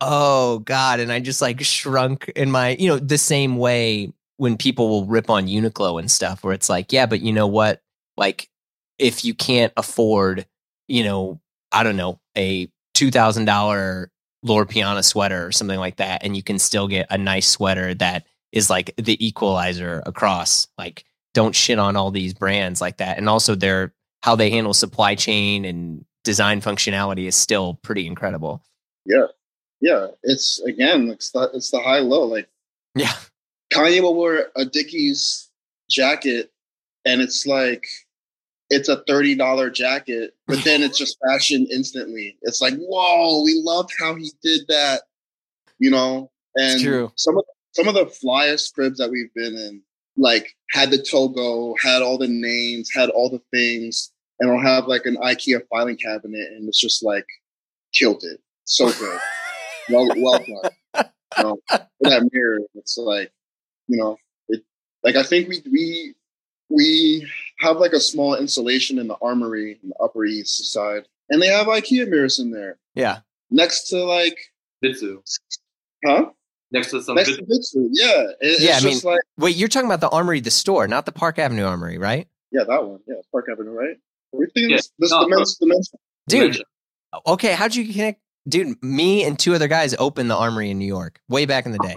[0.00, 1.00] oh God.
[1.00, 5.06] And I just like shrunk in my, you know, the same way when people will
[5.06, 7.82] rip on Uniqlo and stuff, where it's like, yeah, but you know what?
[8.16, 8.48] Like,
[8.98, 10.46] if you can't afford,
[10.86, 11.40] you know,
[11.72, 14.10] I don't know, a two thousand dollar
[14.42, 17.94] Loro Piana sweater or something like that, and you can still get a nice sweater
[17.94, 20.66] that is like the equalizer across.
[20.78, 21.04] Like,
[21.34, 23.18] don't shit on all these brands like that.
[23.18, 28.62] And also, their how they handle supply chain and design functionality is still pretty incredible.
[29.04, 29.26] Yeah.
[29.80, 30.08] Yeah.
[30.22, 32.24] It's again, it's the, it's the high low.
[32.24, 32.48] Like
[32.94, 33.14] Yeah,
[33.72, 35.48] Kanye will wear a Dickies
[35.88, 36.50] jacket
[37.04, 37.86] and it's like
[38.70, 42.36] it's a thirty dollar jacket, but then it's just fashion instantly.
[42.42, 45.02] It's like, whoa, we loved how he did that,
[45.78, 46.30] you know.
[46.56, 47.12] And true.
[47.16, 49.82] some of some of the flyest cribs that we've been in,
[50.16, 54.86] like had the Togo, had all the names, had all the things, and I'll have
[54.86, 57.26] like an IKEA filing cabinet, and it's just like
[57.94, 58.40] killed it.
[58.64, 59.20] So good.
[59.90, 61.04] well, well done.
[61.38, 61.60] You know,
[62.00, 63.30] that mirror, it's like,
[63.86, 64.16] you know,
[64.48, 64.62] it
[65.02, 66.14] like I think we we
[66.68, 67.26] we
[67.60, 71.46] have like a small installation in the armory in the Upper East Side, and they
[71.48, 73.20] have IKEA mirrors in there Yeah.
[73.50, 74.36] next to like,
[74.84, 75.18] Bitsu.
[76.06, 76.26] huh?
[76.70, 77.36] Next to some Next Bitsu.
[77.38, 78.22] to Bitsu, yeah.
[78.40, 81.06] It- Yeah, it's I just like, Wait, you're talking about the Armory, the store, not
[81.06, 82.28] the Park Avenue Armory, right?
[82.52, 83.96] yeah, that one, yeah, Park Avenue, right?
[84.34, 84.76] Everything Yeah.
[84.76, 85.90] is this No, the men's, the men's.
[86.28, 86.62] Dude,
[87.26, 88.20] okay, how'd you connect?
[88.48, 91.72] Dude, me and two other guys opened the Armory in New York way back in
[91.72, 91.94] the day.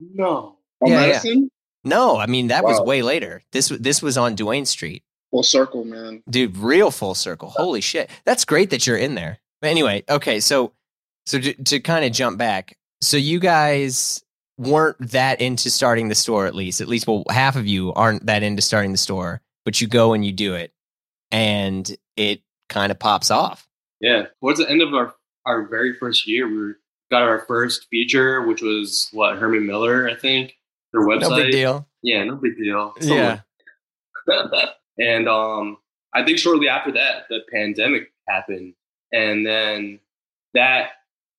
[0.00, 0.56] No.
[0.80, 1.06] On Yeah, yeah.
[1.08, 1.50] Madison,
[1.84, 3.42] No, I mean that was way later.
[3.52, 5.02] This this was on Duane Street.
[5.30, 6.22] full circle, man.
[6.28, 7.50] Dude, real full circle.
[7.50, 8.10] Holy shit.
[8.24, 9.38] That's great that you're in there.
[9.62, 10.72] But anyway, okay, so
[11.26, 12.76] so to, to kind of jump back.
[13.00, 14.22] So you guys
[14.58, 16.80] weren't that into starting the store at least.
[16.82, 20.12] At least well half of you aren't that into starting the store, but you go
[20.12, 20.72] and you do it
[21.30, 23.66] and it kind of pops off.
[24.00, 24.26] Yeah.
[24.40, 25.14] Towards the end of our,
[25.46, 26.74] our very first year, we
[27.10, 30.54] got our first feature, which was what Herman Miller, I think,
[30.92, 31.30] their website.
[31.30, 31.88] No big deal.
[32.02, 32.94] Yeah, no big deal.
[33.00, 33.40] Yeah.
[34.98, 35.78] and um,
[36.14, 38.74] I think shortly after that, the pandemic happened,
[39.12, 40.00] and then
[40.54, 40.90] that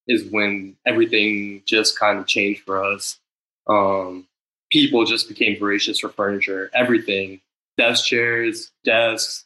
[0.07, 3.19] is when everything just kind of changed for us.
[3.67, 4.27] Um,
[4.71, 7.41] people just became voracious for furniture, everything,
[7.77, 9.45] desk chairs, desks,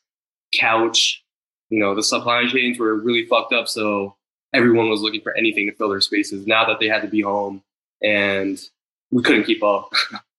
[0.53, 1.23] couch.
[1.69, 4.15] You know, the supply chains were really fucked up, so
[4.53, 6.47] everyone was looking for anything to fill their spaces.
[6.47, 7.63] Now that they had to be home,
[8.01, 8.59] and
[9.15, 9.93] we couldn't keep up.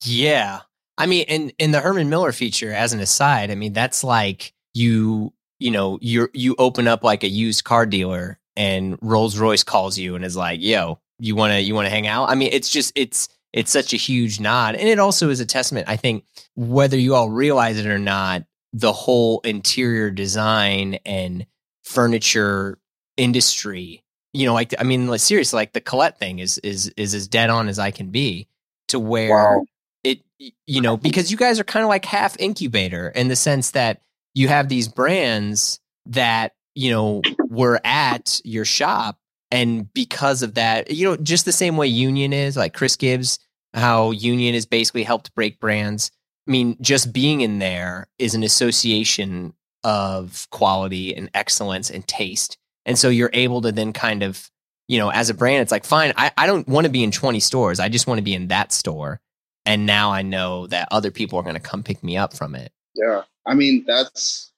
[0.05, 0.61] Yeah.
[0.99, 4.53] I mean, in in the Herman Miller feature, as an aside, I mean that's like
[4.75, 9.65] you you know you you open up like a used car dealer and Rolls Royce
[9.65, 12.35] calls you and is like, "Yo, you want to you want to hang out?" I
[12.35, 15.89] mean, it's just it's it's such a huge nod, and it also is a testament.
[15.89, 21.47] I think whether you all realize it or not, the whole interior design and
[21.85, 22.79] furniture
[23.17, 27.15] industry, you know, like I mean, like seriously, like the Colette thing is is is
[27.15, 28.49] as dead on as I can be.
[28.89, 29.65] To where Wow.
[30.05, 30.21] it
[30.67, 34.01] you know because you guys are kind of like half incubator in the sense that
[34.35, 39.19] you have these brands that you know were at your shop
[39.51, 43.39] and because of that you know just the same way union is like chris gibbs
[43.75, 46.11] how union has basically helped break brands
[46.47, 49.53] i mean just being in there is an association
[49.85, 54.51] of quality and excellence and taste and so you're able to then kind of
[54.89, 57.11] you know as a brand it's like fine i, I don't want to be in
[57.11, 59.21] 20 stores i just want to be in that store
[59.67, 62.55] and now I know that other people are going to come pick me up from
[62.55, 62.73] it.
[62.95, 64.53] Yeah, I mean that's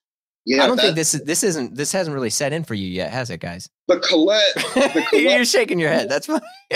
[0.44, 0.62] yeah.
[0.62, 3.30] I don't think this this isn't this hasn't really set in for you yet, has
[3.30, 3.68] it, guys?
[3.88, 4.44] the Colette.
[4.74, 6.08] The You're shaking your head.
[6.08, 6.40] That's fine.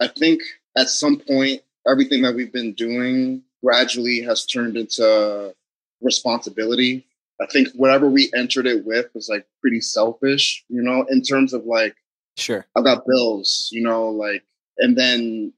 [0.00, 0.42] I think
[0.76, 5.54] at some point, everything that we've been doing gradually has turned into
[6.02, 7.06] responsibility.
[7.40, 11.54] I think whatever we entered it with was like pretty selfish, you know, in terms
[11.54, 11.96] of like
[12.36, 12.66] Sure.
[12.76, 14.42] I've got bills, you know, like,
[14.78, 15.52] and then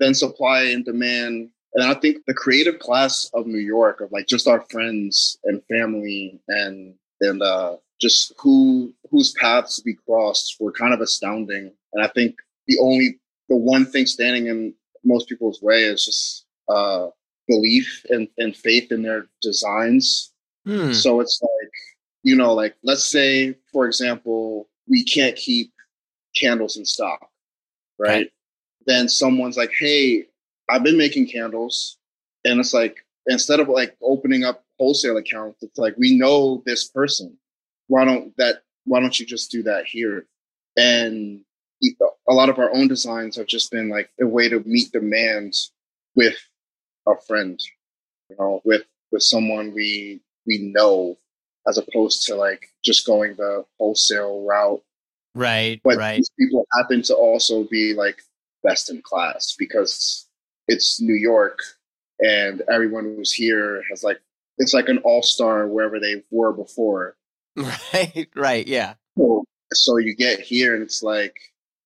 [0.00, 1.50] then supply and demand.
[1.74, 5.62] And I think the creative class of New York, of like just our friends and
[5.68, 11.72] family, and and uh, just who whose paths we crossed were kind of astounding.
[11.92, 16.46] And I think the only the one thing standing in most people's way is just
[16.68, 17.08] uh,
[17.48, 20.32] belief and, and faith in their designs
[20.66, 20.92] Hmm.
[20.92, 21.70] so it's like,
[22.22, 25.72] you know, like let's say, for example, we can't keep
[26.36, 27.28] candles in stock,
[27.98, 28.08] right?
[28.08, 28.30] Right.
[28.86, 30.26] Then someone's like, hey,
[30.68, 31.96] I've been making candles.
[32.44, 36.88] And it's like, instead of like opening up wholesale accounts, it's like, we know this
[36.88, 37.36] person.
[37.86, 40.26] Why don't that, why don't you just do that here?
[40.76, 41.40] And
[42.28, 45.54] a lot of our own designs have just been like a way to meet demand
[46.14, 46.36] with
[47.06, 47.58] a friend,
[48.28, 51.16] you know, with, with someone we we know
[51.68, 54.82] as opposed to like just going the wholesale route.
[55.34, 55.80] Right.
[55.82, 56.16] But right.
[56.16, 58.22] these people happen to also be like
[58.62, 60.26] best in class because
[60.68, 61.58] it's New York
[62.20, 64.20] and everyone who's here has like
[64.58, 67.16] it's like an all star wherever they were before.
[67.56, 68.28] Right.
[68.34, 68.66] Right.
[68.66, 68.94] Yeah.
[69.16, 71.36] So, so you get here and it's like,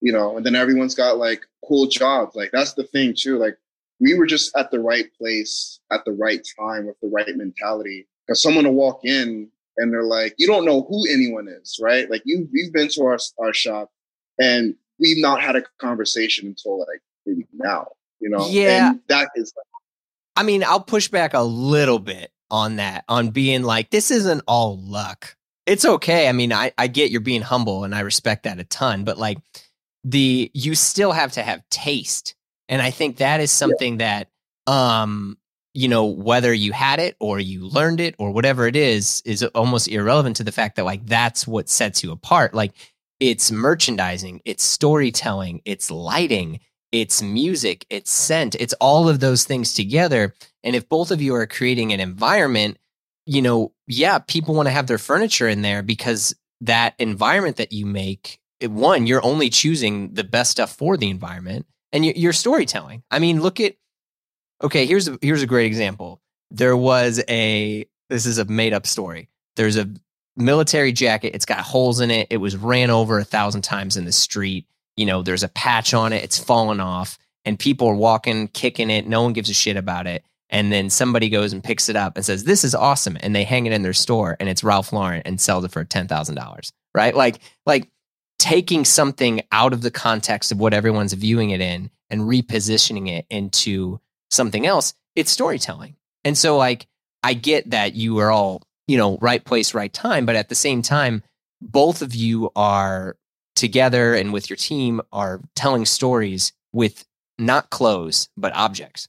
[0.01, 2.35] you know, and then everyone's got like cool jobs.
[2.35, 3.37] Like that's the thing too.
[3.37, 3.59] Like
[4.01, 8.07] we were just at the right place at the right time with the right mentality.
[8.27, 12.11] Because someone will walk in and they're like, you don't know who anyone is, right?
[12.11, 13.91] Like you, you've been to our our shop
[14.39, 17.89] and we've not had a conversation until like maybe now,
[18.21, 18.47] you know?
[18.49, 18.91] Yeah.
[18.91, 19.53] And that is
[20.37, 24.43] I mean, I'll push back a little bit on that, on being like, this isn't
[24.47, 25.37] all luck.
[25.67, 26.29] It's okay.
[26.29, 29.19] I mean, I, I get you're being humble and I respect that a ton, but
[29.19, 29.39] like,
[30.05, 32.35] the you still have to have taste.
[32.69, 34.25] And I think that is something yeah.
[34.67, 35.37] that um
[35.79, 39.45] you know whether you had it or you learned it or whatever it is is
[39.55, 42.53] almost irrelevant to the fact that like that's what sets you apart.
[42.53, 42.73] Like
[43.21, 46.59] it's merchandising, it's storytelling, it's lighting,
[46.91, 50.35] it's music, it's scent, it's all of those things together.
[50.65, 52.79] And if both of you are creating an environment,
[53.25, 57.73] you know, yeah, people want to have their furniture in there because that environment that
[57.73, 63.05] you make, one, you're only choosing the best stuff for the environment and you're storytelling.
[63.13, 63.77] I mean, look at,
[64.63, 66.21] okay, here's a, here's a great example.
[66.51, 69.29] There was a, this is a made up story.
[69.57, 69.89] There's a
[70.37, 71.35] military jacket.
[71.35, 72.29] It's got holes in it.
[72.31, 74.67] It was ran over a thousand times in the street.
[74.97, 76.25] You know, there's a patch on it.
[76.25, 79.07] It's fallen off, and people are walking, kicking it.
[79.07, 80.25] No one gives a shit about it.
[80.51, 83.45] And then somebody goes and picks it up and says, "This is awesome," and they
[83.45, 86.37] hang it in their store, and it's Ralph Lauren, and sells it for ten thousand
[86.37, 86.73] dollars.
[86.95, 87.15] Right?
[87.15, 87.91] Like, like
[88.39, 93.27] taking something out of the context of what everyone's viewing it in and repositioning it
[93.29, 94.95] into something else.
[95.17, 95.97] It's storytelling.
[96.25, 96.87] And so, like,
[97.23, 100.27] I get that you are all you know, right place, right time.
[100.27, 101.23] But at the same time,
[101.61, 103.17] both of you are
[103.55, 107.05] together and with your team are telling stories with
[107.39, 109.07] not clothes, but objects.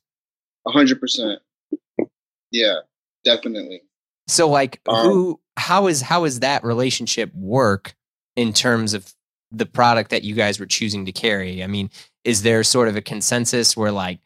[0.67, 1.39] A hundred percent.
[2.51, 2.79] Yeah,
[3.23, 3.82] definitely.
[4.27, 7.95] So like um, who how is how is that relationship work
[8.36, 9.12] in terms of
[9.51, 11.63] the product that you guys were choosing to carry?
[11.63, 11.89] I mean,
[12.23, 14.19] is there sort of a consensus where like,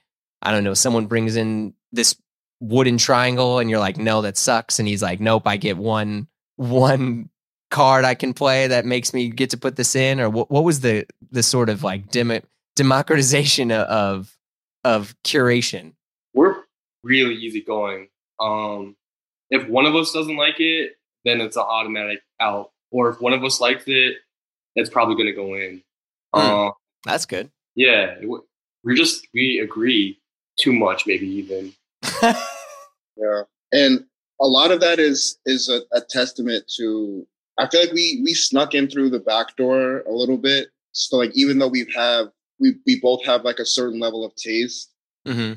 [0.43, 2.15] I don't know, someone brings in this
[2.59, 4.79] wooden triangle and you're like no that sucks.
[4.79, 7.29] And he's like nope i get one one
[7.71, 10.19] card i can play that makes me get to put this in.
[10.19, 12.43] Or what, what was the the sort of like dem-
[12.75, 14.37] democratization of
[14.83, 15.93] of curation?
[16.33, 16.55] We're
[17.03, 18.95] really easy going um
[19.49, 20.93] if one of us doesn't like it
[21.25, 22.71] then it's an automatic out.
[22.91, 24.15] Or if one of us likes it
[24.75, 25.83] it's probably going to go in.
[26.35, 26.71] Mm,
[27.05, 27.51] that's good.
[27.75, 28.15] yeah
[28.83, 30.19] we're just we agree
[30.59, 31.73] too much maybe even
[32.23, 34.05] yeah, and
[34.41, 37.25] a lot of that is is a, a, testament to.
[37.59, 40.69] I feel like we we snuck in through the back door a little bit.
[40.91, 42.27] So like even though we've have
[42.59, 44.91] we we both have like a certain level of taste,
[45.27, 45.53] mm-hmm.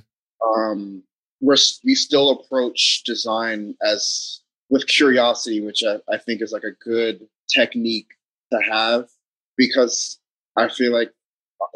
[0.48, 1.02] um,
[1.40, 6.84] we're we still approach design as with curiosity, which I, I think is like a
[6.84, 8.08] good technique
[8.52, 9.08] to have
[9.56, 10.18] because
[10.56, 11.12] I feel like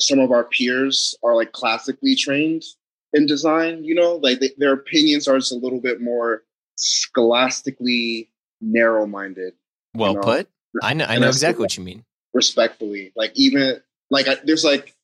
[0.01, 2.65] some of our peers are like classically trained
[3.13, 6.43] in design, you know, like they, their opinions are just a little bit more
[6.77, 9.55] scholastically narrow minded.
[9.95, 10.23] Well you know?
[10.23, 10.49] put.
[10.83, 12.05] I know, I know exactly what you mean.
[12.33, 14.95] Respectfully, like even like I, there's like,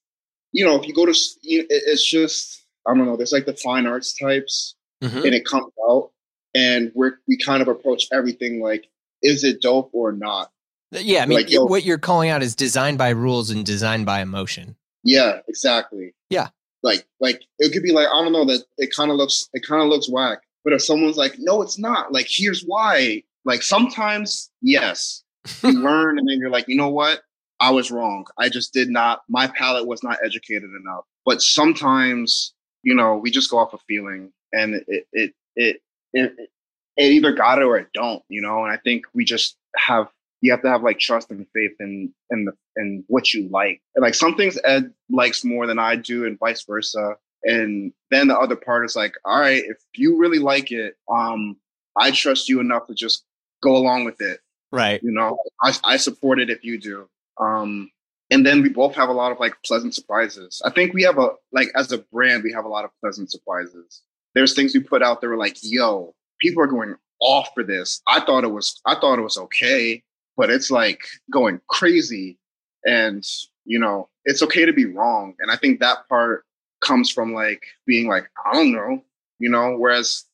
[0.52, 3.16] you know, if you go to, it's just I don't know.
[3.16, 5.18] There's like the fine arts types, mm-hmm.
[5.18, 6.12] and it comes out,
[6.54, 8.88] and we're we kind of approach everything like,
[9.22, 10.52] is it dope or not?
[10.92, 14.06] Yeah, I mean, like, yo, what you're calling out is designed by rules and designed
[14.06, 14.76] by emotion.
[15.02, 16.14] Yeah, exactly.
[16.30, 16.48] Yeah,
[16.86, 19.66] like like it could be like I don't know that it kind of looks it
[19.66, 20.38] kind of looks whack.
[20.64, 22.12] But if someone's like, no, it's not.
[22.12, 23.24] Like here's why.
[23.44, 25.24] Like sometimes yes,
[25.62, 27.22] you learn and then you're like, you know what?
[27.58, 28.26] I was wrong.
[28.38, 29.22] I just did not.
[29.28, 31.04] My palate was not educated enough.
[31.24, 35.76] But sometimes you know we just go off a feeling and it it it it,
[36.12, 36.50] it,
[36.96, 38.22] it either got it or it don't.
[38.28, 38.62] You know.
[38.62, 40.06] And I think we just have
[40.40, 43.80] you have to have like trust and faith in in the in what you like.
[43.94, 47.16] And like some things Ed likes more than I do, and vice versa.
[47.44, 51.56] And then the other part is like, all right, if you really like it, um,
[51.96, 53.24] I trust you enough to just
[53.62, 54.40] go along with it.
[54.72, 55.02] Right.
[55.02, 57.08] You know, I I support it if you do.
[57.40, 57.90] Um,
[58.30, 60.60] and then we both have a lot of like pleasant surprises.
[60.64, 63.30] I think we have a like as a brand, we have a lot of pleasant
[63.30, 64.02] surprises.
[64.34, 68.02] There's things we put out there like, yo, people are going off for this.
[68.06, 70.02] I thought it was I thought it was okay
[70.36, 72.38] but it's like going crazy.
[72.84, 73.26] And,
[73.64, 75.34] you know, it's okay to be wrong.
[75.40, 76.44] And I think that part
[76.80, 79.02] comes from like being like, I don't know,
[79.38, 80.24] you know, whereas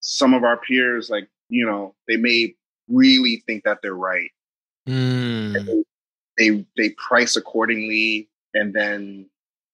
[0.00, 2.54] some of our peers, like, you know, they may
[2.88, 4.30] really think that they're right.
[4.88, 5.66] Mm.
[5.66, 5.84] They,
[6.38, 9.26] they they price accordingly and then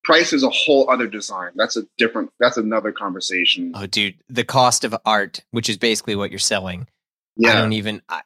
[0.04, 1.52] price is a whole other design.
[1.56, 3.72] That's a different that's another conversation.
[3.74, 6.88] Oh dude, the cost of art, which is basically what you're selling.
[7.36, 7.50] Yeah.
[7.50, 8.22] I don't even I,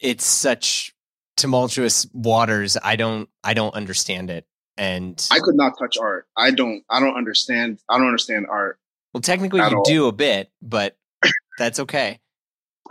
[0.00, 0.93] it's such
[1.36, 2.76] tumultuous waters.
[2.82, 4.46] I don't I don't understand it.
[4.76, 6.26] And I could not touch art.
[6.36, 8.78] I don't I don't understand I don't understand art.
[9.12, 9.84] Well, technically you all.
[9.84, 10.96] do a bit, but
[11.58, 12.20] that's okay.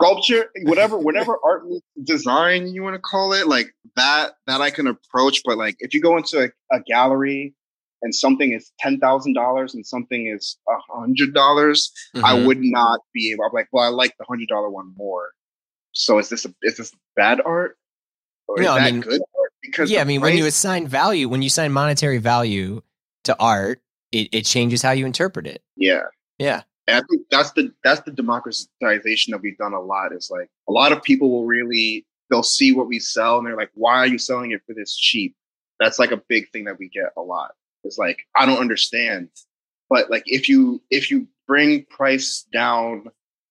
[0.00, 1.64] Sculpture, whatever whatever art
[2.02, 5.94] design you want to call it, like that that I can approach, but like if
[5.94, 7.54] you go into a, a gallery
[8.02, 12.24] and something is ten thousand dollars and something is a hundred dollars, mm-hmm.
[12.24, 13.44] I would not be able.
[13.44, 15.30] I'm like, well, I like the hundred dollar one more.
[15.92, 17.76] So is this a, is this bad art?
[18.46, 19.52] Or no, I mean, good art?
[19.62, 22.82] because yeah, I mean, when you assign value, when you assign monetary value
[23.24, 23.80] to art,
[24.12, 25.62] it, it changes how you interpret it.
[25.76, 26.02] yeah.
[26.38, 26.62] Yeah.
[26.86, 30.12] And I think that's the that's the democratization that we've done a lot.
[30.12, 33.56] Is like a lot of people will really they'll see what we sell and they're
[33.56, 35.34] like, why are you selling it for this cheap?
[35.80, 37.54] That's like a big thing that we get a lot.
[37.84, 39.28] It's like I don't understand,
[39.88, 43.06] but like if you if you bring price down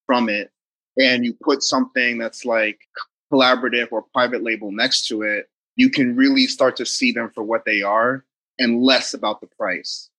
[0.05, 0.51] from it
[0.99, 2.81] and you put something that's like
[3.33, 7.43] collaborative or private label next to it, you can really start to see them for
[7.43, 8.23] what they are
[8.59, 10.09] and less about the price.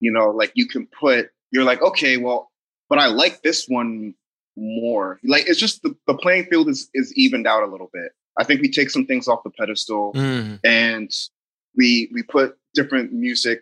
[0.00, 2.50] You know, like you can put, you're like, okay, well,
[2.88, 4.14] but I like this one
[4.56, 5.20] more.
[5.24, 8.12] Like it's just the, the playing field is is evened out a little bit.
[8.38, 10.60] I think we take some things off the pedestal Mm.
[10.64, 11.10] and
[11.76, 13.60] we we put different music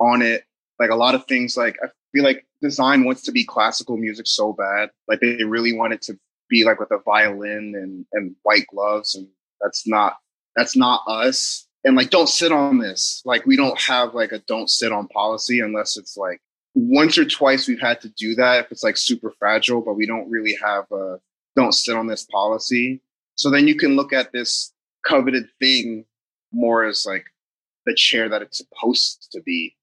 [0.00, 0.44] on it.
[0.78, 4.26] Like a lot of things like I feel like design wants to be classical music
[4.26, 4.90] so bad.
[5.08, 6.18] Like they really want it to
[6.48, 9.28] be like with a violin and and white gloves and
[9.60, 10.16] that's not
[10.56, 11.66] that's not us.
[11.84, 13.22] And like don't sit on this.
[13.24, 16.40] Like we don't have like a don't sit on policy unless it's like
[16.74, 20.06] once or twice we've had to do that if it's like super fragile, but we
[20.06, 21.18] don't really have a
[21.56, 23.00] don't sit on this policy.
[23.36, 24.72] So then you can look at this
[25.06, 26.04] coveted thing
[26.52, 27.24] more as like
[27.86, 29.74] the chair that it's supposed to be.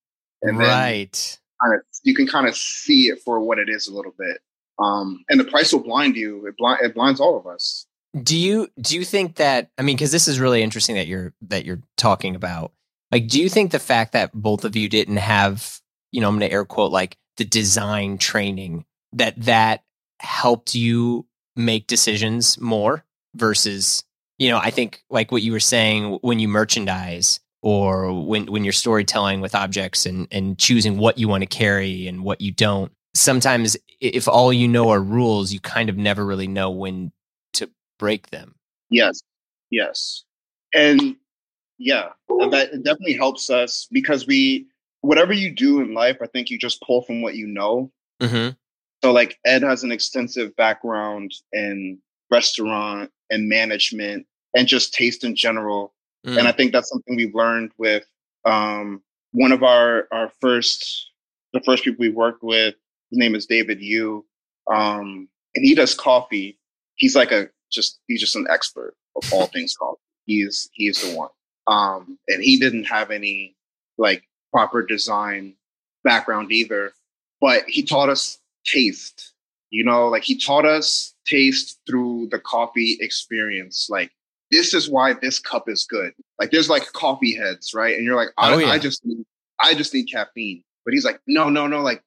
[0.41, 1.39] And then right.
[1.63, 4.41] kind of you can kind of see it for what it is a little bit.
[4.80, 6.46] Um, and the price will blind you.
[6.48, 7.86] It blind it blinds all of us.
[8.22, 11.34] Do you do you think that I mean because this is really interesting that you're
[11.44, 12.72] that you're talking about.
[13.12, 15.80] Like do you think the fact that both of you didn't have,
[16.12, 19.84] you know, I'm going to air quote like the design training that that
[20.20, 23.04] helped you make decisions more
[23.36, 24.04] versus,
[24.38, 28.64] you know, I think like what you were saying when you merchandise or when when
[28.64, 32.52] you're storytelling with objects and and choosing what you want to carry and what you
[32.52, 32.92] don't.
[33.16, 37.11] Sometimes if all you know are rules, you kind of never really know when
[37.53, 38.55] to break them.
[38.89, 39.22] Yes,
[39.72, 40.24] yes,
[40.74, 41.16] and
[41.78, 44.68] yeah, and that it definitely helps us because we
[45.01, 47.91] whatever you do in life, I think you just pull from what you know.
[48.22, 48.51] Mm-hmm.
[49.03, 51.99] So like Ed has an extensive background in
[52.32, 55.93] restaurant and management and just taste in general.
[56.26, 56.39] Mm.
[56.39, 58.03] And I think that's something we've learned with
[58.45, 59.01] um,
[59.32, 61.11] one of our our first
[61.53, 62.76] the first people we worked with.
[63.16, 64.26] His name is David Yu,
[64.70, 66.59] um, and he does coffee.
[66.95, 70.01] He's like a just he's just an expert of all things coffee.
[70.26, 71.30] He's he's the one.
[71.66, 73.55] Um, and he didn't have any
[73.97, 75.53] like proper design
[76.03, 76.91] background either,
[77.39, 79.32] but he taught us taste.
[79.70, 83.88] You know, like he taught us taste through the coffee experience.
[83.89, 84.11] Like
[84.51, 86.11] this is why this cup is good.
[86.38, 87.95] Like there's like coffee heads, right?
[87.95, 88.72] And you're like, I, Oh, yeah.
[88.72, 89.26] I just need,
[89.61, 90.66] I just need caffeine.
[90.84, 91.82] But he's like, no, no, no.
[91.82, 92.03] Like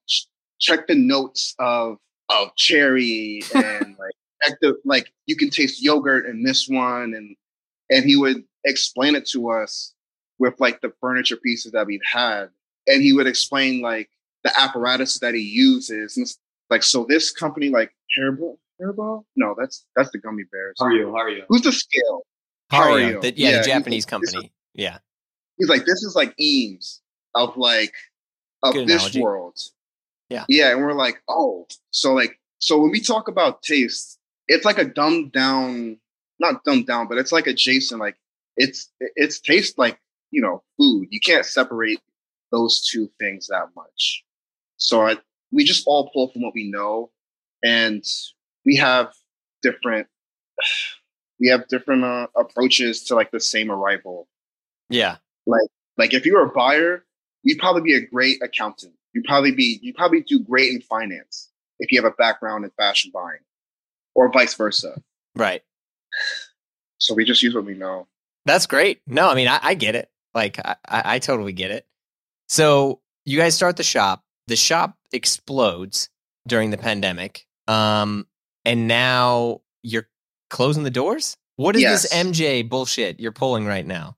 [0.59, 1.97] check the notes of
[2.29, 7.35] of cherry and like check the like you can taste yogurt in this one and
[7.89, 9.93] and he would explain it to us
[10.37, 12.49] with like the furniture pieces that we've had
[12.87, 14.09] and he would explain like
[14.43, 16.27] the apparatus that he uses and
[16.69, 20.91] like so this company like hairball hairball no that's that's the gummy bears How are
[20.93, 21.07] you?
[21.07, 21.43] How are you?
[21.49, 22.23] who's the scale
[22.69, 23.21] How are Hario, you?
[23.21, 24.51] the, yeah, Yeah, the Japanese like, this is- company.
[24.75, 24.97] yeah.
[25.57, 27.01] he's like this is like eames
[27.35, 27.93] of like
[28.63, 29.21] of Good this analogy.
[29.21, 29.57] world
[30.29, 30.45] Yeah.
[30.47, 34.77] yeah and we're like oh so like so when we talk about taste it's like
[34.77, 35.97] a dumbed down
[36.39, 38.15] not dumbed down but it's like adjacent like
[38.57, 39.99] it's it's taste like
[40.31, 41.99] you know food you can't separate
[42.51, 44.23] those two things that much
[44.77, 45.17] so I,
[45.51, 47.11] we just all pull from what we know
[47.63, 48.03] and
[48.65, 49.13] we have
[49.61, 50.07] different
[51.39, 54.27] we have different uh, approaches to like the same arrival
[54.89, 55.17] Yeah.
[55.45, 57.05] like like if you were a buyer,
[57.43, 58.93] you'd probably be a great accountant.
[59.13, 61.49] You'd probably be you'd probably do great in finance
[61.79, 63.39] if you have a background in fashion buying,
[64.15, 65.01] or vice versa.
[65.35, 65.61] Right.
[66.97, 68.07] So we just use what we know.
[68.45, 69.01] That's great.
[69.07, 70.09] No, I mean, I, I get it.
[70.33, 71.87] Like, I, I, I totally get it.
[72.47, 74.23] So you guys start the shop.
[74.47, 76.09] The shop explodes
[76.47, 77.45] during the pandemic.
[77.67, 78.27] Um,
[78.65, 80.07] and now you're
[80.49, 81.37] closing the doors.
[81.55, 84.15] What is this MJ bullshit you're pulling right now?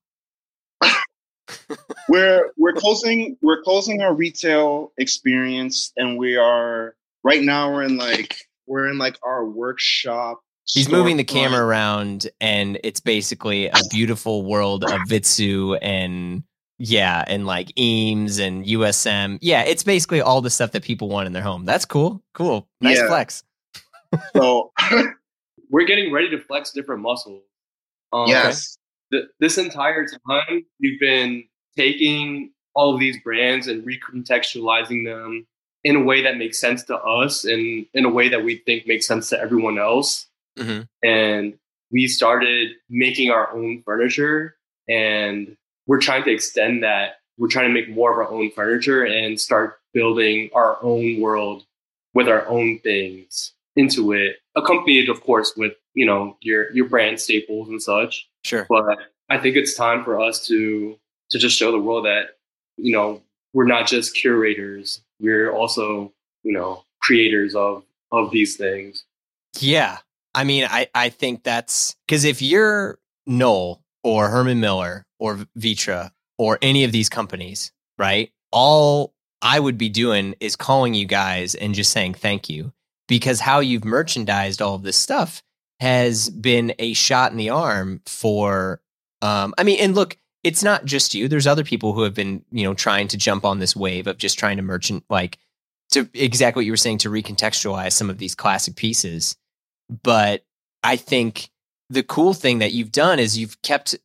[2.09, 7.97] We're we're closing we're closing our retail experience, and we are right now we're in
[7.97, 8.35] like
[8.67, 10.41] we're in like our workshop.
[10.65, 11.27] He's moving the storefront.
[11.27, 16.43] camera around, and it's basically a beautiful world of Vitsoe and
[16.77, 19.37] yeah, and like Eames and USM.
[19.41, 21.65] Yeah, it's basically all the stuff that people want in their home.
[21.65, 22.23] That's cool.
[22.33, 22.67] Cool.
[22.79, 23.07] Nice Yeah.
[23.07, 23.43] flex.
[24.35, 24.71] So
[25.69, 27.43] We're getting ready to flex different muscles.
[28.11, 28.77] Um, yes,
[29.11, 31.43] th- this entire time you've been
[31.77, 35.45] taking all of these brands and recontextualizing them
[35.83, 38.87] in a way that makes sense to us and in a way that we think
[38.87, 40.27] makes sense to everyone else
[40.59, 40.87] Mhm.
[41.03, 41.57] and
[41.91, 44.55] we started making our own furniture
[44.87, 45.55] and
[45.87, 47.15] we're trying to extend that.
[47.37, 51.65] We're trying to make more of our own furniture and start building our own world
[52.13, 57.19] with our own things into it, accompanied, of course, with you know your your brand
[57.19, 58.29] staples and such.
[58.43, 58.65] Sure.
[58.69, 58.97] But
[59.29, 60.97] I think it's time for us to
[61.31, 62.37] to just show the world that
[62.77, 63.21] you know
[63.53, 66.11] we're not just curators; we're also
[66.43, 69.05] you know creators of of these things.
[69.59, 69.97] Yeah.
[70.33, 76.11] I mean, I, I think that's because if you're Knoll or Herman Miller or Vitra
[76.37, 78.31] or any of these companies, right?
[78.51, 82.71] All I would be doing is calling you guys and just saying thank you
[83.07, 85.43] because how you've merchandised all of this stuff
[85.81, 88.81] has been a shot in the arm for
[89.21, 92.45] um I mean and look it's not just you there's other people who have been
[92.51, 95.37] you know trying to jump on this wave of just trying to merchant like
[95.91, 99.35] to exactly what you were saying to recontextualize some of these classic pieces
[100.03, 100.45] but
[100.83, 101.49] I think
[101.89, 103.95] the cool thing that you've done is you've kept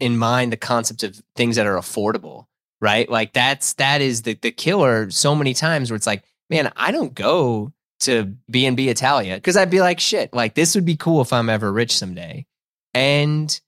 [0.00, 2.46] in mind the concept of things that are affordable,
[2.80, 3.08] right?
[3.08, 6.90] Like that's that is the the killer so many times where it's like, man, I
[6.90, 10.84] don't go to B and B Italia because I'd be like, shit, like this would
[10.84, 12.46] be cool if I'm ever rich someday.
[12.94, 13.58] And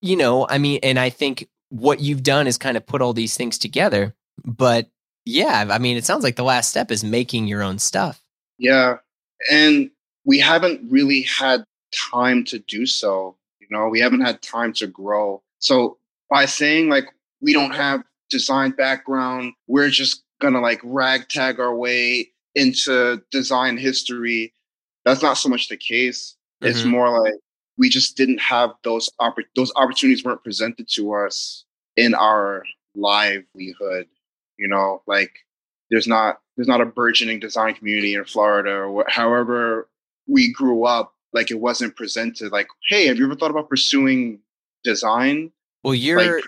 [0.00, 3.12] you know, I mean, and I think what you've done is kind of put all
[3.12, 4.14] these things together.
[4.44, 4.88] But
[5.24, 8.22] yeah, I mean, it sounds like the last step is making your own stuff.
[8.58, 8.96] Yeah.
[9.50, 9.90] And
[10.24, 11.64] we haven't really had
[12.10, 13.36] time to do so.
[13.60, 15.42] You know, we haven't had time to grow.
[15.58, 17.04] So by saying like
[17.40, 24.52] we don't have design background, we're just gonna like ragtag our way into design history.
[25.04, 26.36] That's not so much the case.
[26.62, 26.70] Mm-hmm.
[26.70, 27.34] It's more like
[27.78, 31.64] we just didn't have those oppor- those opportunities weren't presented to us
[31.96, 34.06] in our livelihood.
[34.58, 35.32] You know, like
[35.90, 39.88] there's not there's not a burgeoning design community in Florida or wh- however
[40.26, 44.40] we grew up, like it wasn't presented like, hey, have you ever thought about pursuing
[44.84, 45.50] design?
[45.82, 46.44] Well, you're like,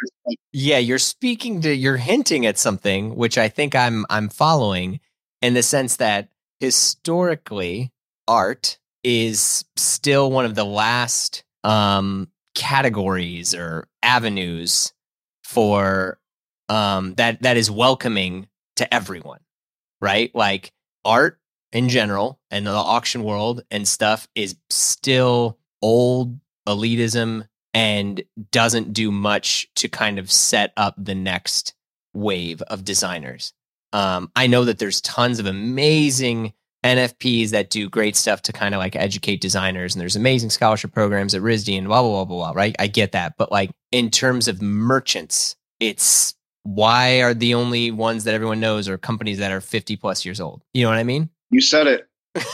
[0.53, 5.01] yeah, you're speaking to you're hinting at something which I think I'm I'm following
[5.43, 6.29] in the sense that
[6.61, 7.93] historically
[8.27, 14.93] art is still one of the last um categories or avenues
[15.45, 16.19] for
[16.69, 19.41] um that that is welcoming to everyone,
[20.01, 20.35] right?
[20.35, 20.73] Like
[21.05, 21.39] art
[21.73, 26.39] in general and the auction world and stuff is still old
[26.69, 31.75] elitism and doesn't do much to kind of set up the next
[32.15, 33.53] wave of designers.
[33.93, 36.53] Um, I know that there's tons of amazing
[36.85, 40.93] NFPs that do great stuff to kind of like educate designers, and there's amazing scholarship
[40.93, 42.75] programs at RISD and blah, blah, blah, blah, blah, right?
[42.79, 43.35] I get that.
[43.37, 46.35] But like in terms of merchants, it's
[46.65, 50.41] why are the only ones that everyone knows are companies that are 50 plus years
[50.41, 50.63] old?
[50.75, 51.29] You know what I mean?
[51.51, 52.09] You said it.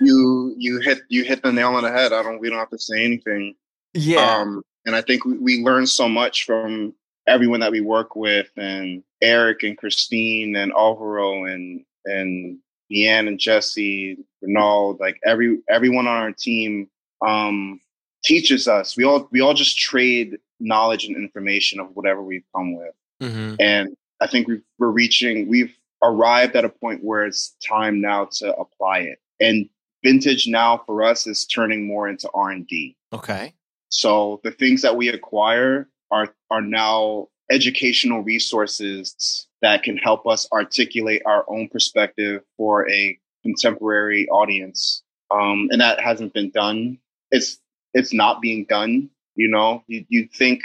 [0.00, 2.12] you you hit you hit the nail on the head.
[2.12, 3.54] I don't we don't have to say anything.
[3.94, 4.38] Yeah.
[4.38, 6.94] Um, and I think we, we learn so much from
[7.26, 12.58] everyone that we work with and Eric and Christine and Alvaro and and
[12.92, 16.88] Deanne and Jesse, Ronald, like every everyone on our team
[17.26, 17.80] um
[18.22, 18.96] teaches us.
[18.96, 22.94] We all we all just trade knowledge and information of whatever we've come with.
[23.22, 23.54] Mm-hmm.
[23.58, 28.26] And I think we we're reaching we've arrived at a point where it's time now
[28.26, 29.18] to apply it.
[29.40, 29.68] And
[30.02, 32.94] vintage now for us is turning more into R&D.
[33.12, 33.54] Okay.
[33.88, 40.48] So the things that we acquire are are now educational resources that can help us
[40.52, 45.02] articulate our own perspective for a contemporary audience.
[45.30, 46.98] Um, and that hasn't been done.
[47.30, 47.58] It's
[47.92, 49.10] it's not being done.
[49.36, 50.62] You know, you, you'd think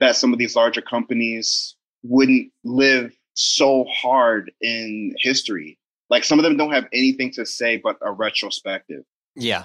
[0.00, 5.78] that some of these larger companies wouldn't live so hard in history.
[6.08, 9.04] Like some of them don't have anything to say but a retrospective.
[9.36, 9.64] Yeah.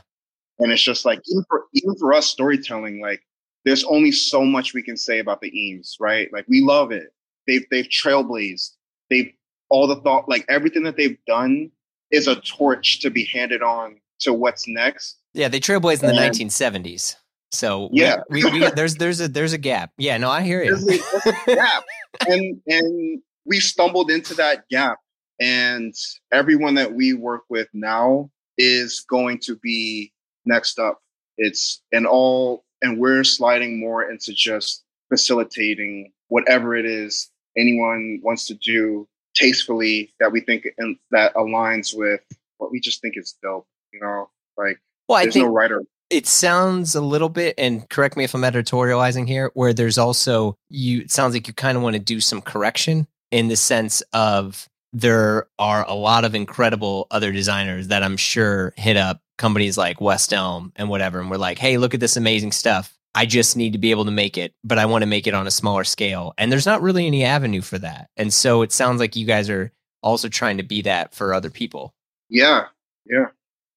[0.59, 3.21] And it's just like even for even for us storytelling, like
[3.65, 6.31] there's only so much we can say about the Eames, right?
[6.31, 7.13] Like we love it.
[7.47, 8.71] They've they've trailblazed.
[9.09, 9.31] They've
[9.69, 11.71] all the thought like everything that they've done
[12.11, 15.17] is a torch to be handed on to what's next.
[15.33, 17.15] Yeah, they trailblazed in the and, 1970s.
[17.51, 19.91] So yeah, we, we, we, there's there's a there's a gap.
[19.97, 20.75] Yeah, no, I hear you.
[20.75, 21.83] There's a, there's a gap,
[22.27, 24.99] and and we stumbled into that gap
[25.39, 25.93] and
[26.31, 30.11] everyone that we work with now is going to be
[30.45, 31.01] next up
[31.37, 38.47] it's and all and we're sliding more into just facilitating whatever it is anyone wants
[38.47, 42.21] to do tastefully that we think and that aligns with
[42.57, 44.29] what we just think is dope you know?
[44.57, 48.41] Like well, there's no writer it sounds a little bit and correct me if i'm
[48.41, 52.21] editorializing here where there's also you it sounds like you kind of want to do
[52.21, 58.01] some correction in the sense of there are a lot of incredible other designers that
[58.01, 61.93] I'm sure hit up companies like West Elm and whatever, and we're like, hey, look
[61.93, 62.97] at this amazing stuff.
[63.13, 65.33] I just need to be able to make it, but I want to make it
[65.33, 66.33] on a smaller scale.
[66.37, 68.09] And there's not really any avenue for that.
[68.17, 69.71] And so it sounds like you guys are
[70.03, 71.93] also trying to be that for other people.
[72.29, 72.65] Yeah,
[73.05, 73.27] yeah.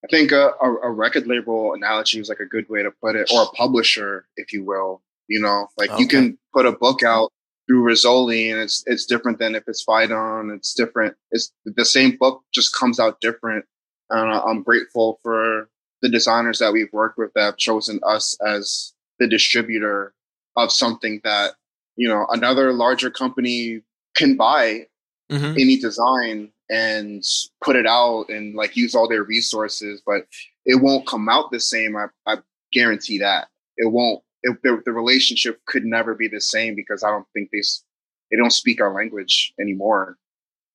[0.05, 3.17] I think a, a, a record label analogy is like a good way to put
[3.17, 5.03] it, or a publisher, if you will.
[5.29, 6.03] You know, like Okay.
[6.03, 7.31] you can put a book out
[7.67, 10.55] through Rizzoli, and it's it's different than if it's Phaidon.
[10.57, 11.15] It's different.
[11.33, 13.65] It's the same book, just comes out different.
[14.11, 15.69] And I'm grateful for
[16.03, 20.15] the designers that we've worked with that have chosen us as the distributor
[20.57, 21.55] of something that
[21.97, 23.83] you know another larger company
[24.15, 24.87] can buy
[25.31, 25.59] Mm-hmm.
[25.59, 27.23] any design and
[27.63, 30.27] put it out and like use all their resources, but
[30.65, 31.99] it won't come out the same.
[31.99, 32.39] I, I
[32.73, 34.23] guarantee that it won't.
[34.43, 37.61] It, the, the relationship could never be the same because I don't think they
[38.31, 40.17] they don't speak our language anymore.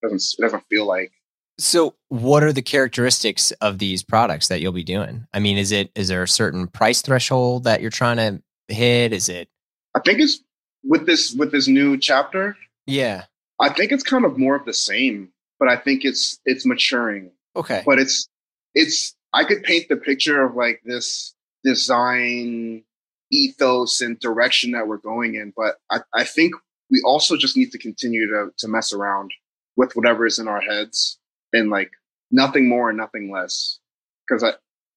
[0.04, 1.12] It doesn't it doesn't feel like
[1.60, 5.28] So, what are the characteristics of these products that you'll be doing?
[5.34, 8.42] I mean, is it is there a certain price threshold that you're trying to
[8.74, 9.14] hit?
[9.14, 9.50] Is it
[9.96, 10.40] I think it's
[10.84, 12.58] with this with this new chapter.
[12.86, 13.26] yeah?
[13.60, 15.30] I think it's kind of more of the same,
[15.60, 17.32] but I think it's it's maturing.
[17.56, 18.28] Okay, but it's
[18.74, 22.84] it's I could paint the picture of like this design
[23.32, 26.56] ethos and direction that we're going in, but I, I think
[26.92, 29.32] we also just need to continue to to mess around
[29.78, 31.20] with whatever is in our heads
[31.54, 31.92] and like
[32.32, 33.80] nothing more and nothing less.
[34.28, 34.44] Because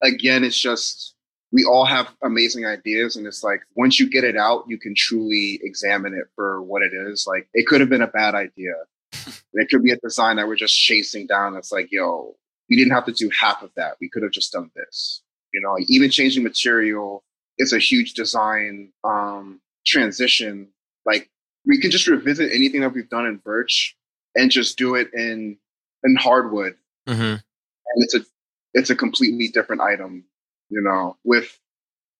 [0.02, 1.14] again, it's just
[1.52, 4.94] we all have amazing ideas, and it's like once you get it out, you can
[4.96, 7.26] truly examine it for what it is.
[7.26, 8.74] Like it could have been a bad idea.
[9.58, 11.56] It could be a design that we're just chasing down.
[11.56, 12.36] It's like, yo,
[12.68, 13.96] we didn't have to do half of that.
[14.02, 15.22] We could have just done this.
[15.54, 17.24] You know, even changing material
[17.56, 20.68] is a huge design um, transition.
[21.06, 21.30] Like
[21.64, 23.96] we could just revisit anything that we've done in birch
[24.34, 25.56] and just do it in
[26.04, 26.76] in hardwood,
[27.06, 27.22] mm-hmm.
[27.22, 27.42] and
[27.96, 28.20] it's a
[28.74, 30.24] it's a completely different item.
[30.68, 31.58] You know, with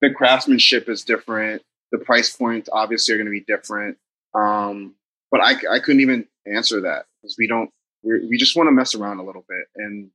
[0.01, 1.63] the craftsmanship is different.
[1.93, 3.99] The price points obviously are going to be different.
[4.35, 4.95] Um,
[5.31, 7.71] but I I couldn't even answer that because we don't
[8.03, 10.11] we we just want to mess around a little bit and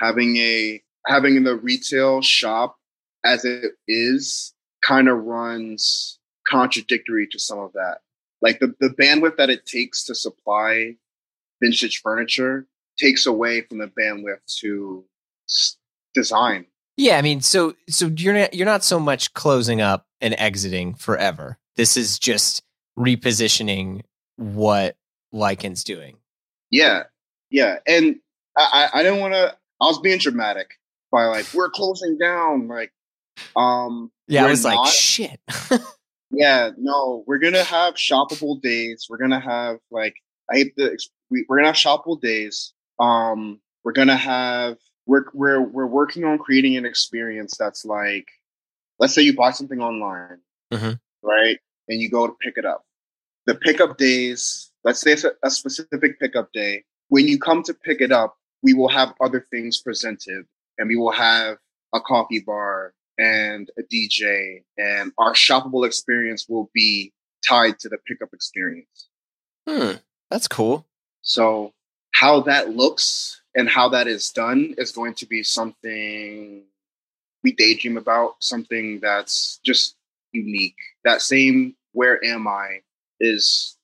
[0.00, 2.76] having a having the retail shop
[3.24, 4.54] as it is
[4.86, 7.98] kind of runs contradictory to some of that.
[8.42, 10.96] Like the, the bandwidth that it takes to supply
[11.62, 12.66] vintage furniture
[12.98, 15.04] takes away from the bandwidth to
[15.48, 15.76] s-
[16.14, 16.66] design.
[16.96, 20.94] Yeah, I mean, so so you're not you're not so much closing up and exiting
[20.94, 21.58] forever.
[21.76, 22.62] This is just
[22.98, 24.02] repositioning
[24.36, 24.96] what
[25.32, 26.16] Lichen's doing.
[26.70, 27.04] Yeah,
[27.50, 28.16] yeah, and
[28.56, 29.56] I I, I didn't want to.
[29.80, 30.70] I was being dramatic
[31.10, 32.68] by like we're closing down.
[32.68, 32.92] Like,
[33.56, 35.40] um, Yeah, I was like, shit.
[36.36, 39.06] Yeah, no, we're gonna have shoppable days.
[39.08, 40.14] We're gonna have like
[40.50, 40.98] I hate the
[41.30, 42.72] we're gonna have shoppable days.
[42.98, 48.26] Um, we're gonna have we're we're we're working on creating an experience that's like,
[48.98, 50.40] let's say you buy something online,
[50.72, 50.98] Mhm.
[51.22, 52.84] right, and you go to pick it up.
[53.46, 56.84] The pickup days, let's say it's a, a specific pickup day.
[57.08, 60.46] When you come to pick it up, we will have other things presented,
[60.78, 61.58] and we will have
[61.94, 67.12] a coffee bar and a DJ, and our shoppable experience will be
[67.46, 69.08] tied to the pickup experience.
[69.68, 69.92] hmm,
[70.30, 70.86] that's cool.
[71.22, 71.72] So,
[72.14, 76.62] how that looks and how that is done is going to be something
[77.42, 79.96] we daydream about, something that's just
[80.32, 80.76] unique.
[81.04, 82.80] That same where am I
[83.20, 83.76] is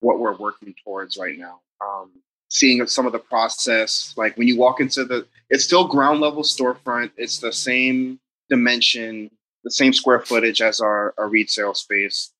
[0.00, 1.60] what we're working towards right now.
[1.84, 2.10] Um,
[2.48, 6.42] seeing some of the process, like when you walk into the, it's still ground level
[6.42, 7.12] storefront.
[7.16, 8.20] It's the same
[8.50, 9.30] dimension,
[9.64, 12.30] the same square footage as our, our retail space,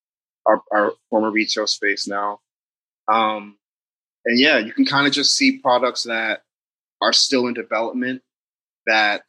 [0.46, 2.40] our, our former retail space now.
[3.08, 3.56] Um,
[4.24, 6.42] and yeah, you can kind of just see products that
[7.00, 8.22] are still in development
[8.86, 9.22] that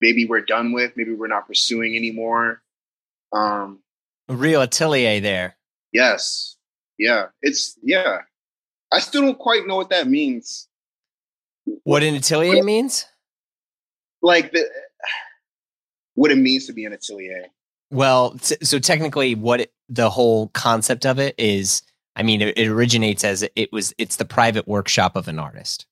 [0.00, 2.62] maybe we're done with, maybe we're not pursuing anymore.
[3.32, 3.80] Um,
[4.28, 5.56] A real atelier there.
[5.92, 6.56] yes,
[6.98, 8.18] yeah, it's yeah.
[8.92, 10.68] I still don't quite know what that means.
[11.82, 13.04] What an atelier means?
[14.22, 14.64] Like the
[16.14, 17.46] what it means to be an atelier.
[17.90, 21.82] Well, t- so technically, what it, the whole concept of it is,
[22.16, 23.94] I mean, it, it originates as it was.
[23.98, 25.86] It's the private workshop of an artist,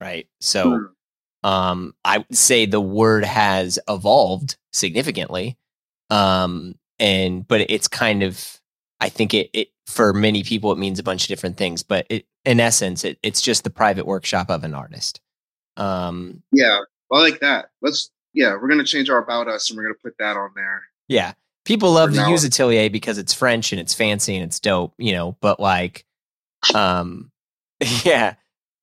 [0.00, 0.28] right?
[0.40, 0.90] So,
[1.42, 1.48] Hmm.
[1.48, 5.56] um, I would say the word has evolved significantly,
[6.10, 8.60] um, and but it's kind of,
[9.00, 12.06] I think it, it for many people it means a bunch of different things, but
[12.10, 15.20] it, in essence, it, it's just the private workshop of an artist.
[15.76, 17.70] Um, Yeah, I like that.
[17.80, 20.82] Let's yeah, we're gonna change our about us and we're gonna put that on there.
[21.08, 21.32] Yeah.
[21.70, 25.12] People love to use Atelier because it's French and it's fancy and it's dope, you
[25.12, 26.04] know, but like
[26.74, 27.30] um
[28.04, 28.34] yeah.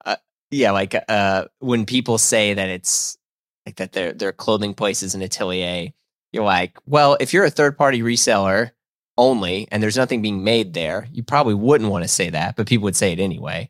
[0.06, 0.16] Uh,
[0.52, 3.18] yeah, like uh when people say that it's
[3.66, 5.90] like that their their clothing place is an atelier,
[6.32, 8.72] You're like, well, if you're a third party reseller
[9.18, 12.68] only and there's nothing being made there, you probably wouldn't want to say that, but
[12.68, 13.70] people would say it anyway.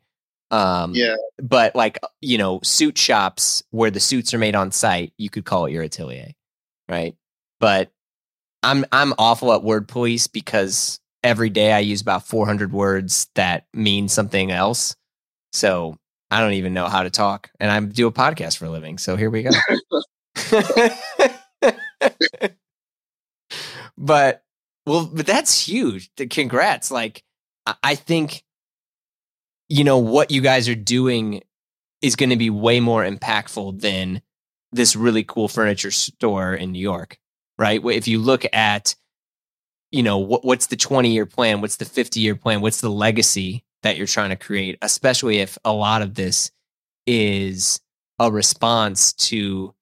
[0.52, 1.16] Um, Yeah.
[1.42, 5.44] But like, you know, suit shops where the suits are made on site, you could
[5.46, 6.34] call it your atelier,
[6.88, 7.16] right?
[7.60, 7.90] But
[8.68, 13.66] I'm I'm awful at word police because every day I use about 400 words that
[13.74, 14.94] mean something else.
[15.54, 15.98] So
[16.30, 18.98] I don't even know how to talk, and I do a podcast for a living.
[18.98, 19.52] So here we go.
[23.98, 24.44] but
[24.86, 26.10] well, but that's huge.
[26.30, 26.92] Congrats!
[26.92, 27.24] Like
[27.84, 28.44] I- think
[29.70, 31.42] you know what you guys are doing
[32.02, 34.22] is going to be way more impactful than
[34.74, 37.18] this really cool furniture store in New York,
[37.58, 37.82] right?
[37.84, 38.96] If you look at
[39.92, 42.90] you know what, what's the 20 year plan what's the 50 year plan what's the
[42.90, 46.52] legacy that you're trying to create especially if a lot of this
[47.06, 47.80] is
[48.20, 49.74] a response to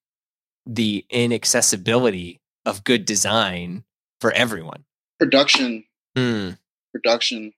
[0.68, 3.84] the inaccessibility of good design
[4.22, 4.84] for everyone
[5.18, 6.50] Production, Hmm.
[6.94, 7.54] production.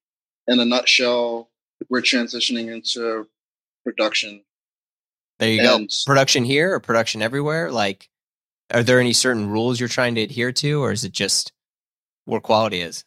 [0.48, 1.50] In a nutshell,
[1.90, 3.28] we're transitioning into
[3.84, 4.44] production.
[5.40, 8.10] there you go production here or production everywhere like
[8.74, 11.52] are there any certain rules you're trying to adhere to or is it just
[12.26, 13.04] where quality is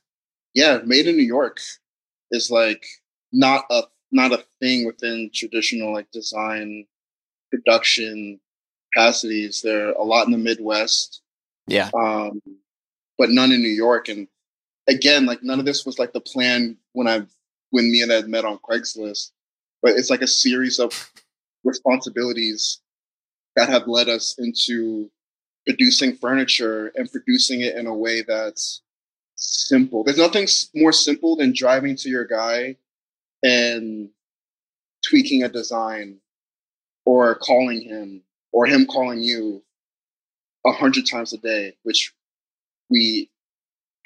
[0.54, 1.60] yeah, made in New York
[2.30, 2.84] is like
[3.32, 3.82] not a
[4.12, 6.86] not a thing within traditional like design
[7.50, 8.40] production
[8.92, 9.62] capacities.
[9.62, 11.22] There are a lot in the Midwest,
[11.66, 12.40] yeah um,
[13.18, 14.08] but none in New York.
[14.08, 14.26] And
[14.88, 17.22] again, like none of this was like the plan when I
[17.70, 19.30] when me and I met on Craigslist.
[19.82, 21.10] But it's like a series of
[21.64, 22.80] responsibilities
[23.56, 25.10] that have led us into
[25.66, 28.82] producing furniture and producing it in a way that's
[29.36, 30.04] simple.
[30.04, 32.76] There's nothing more simple than driving to your guy
[33.42, 34.10] and
[35.08, 36.18] tweaking a design
[37.04, 39.62] or calling him or him calling you
[40.66, 42.12] a hundred times a day, which
[42.90, 43.30] we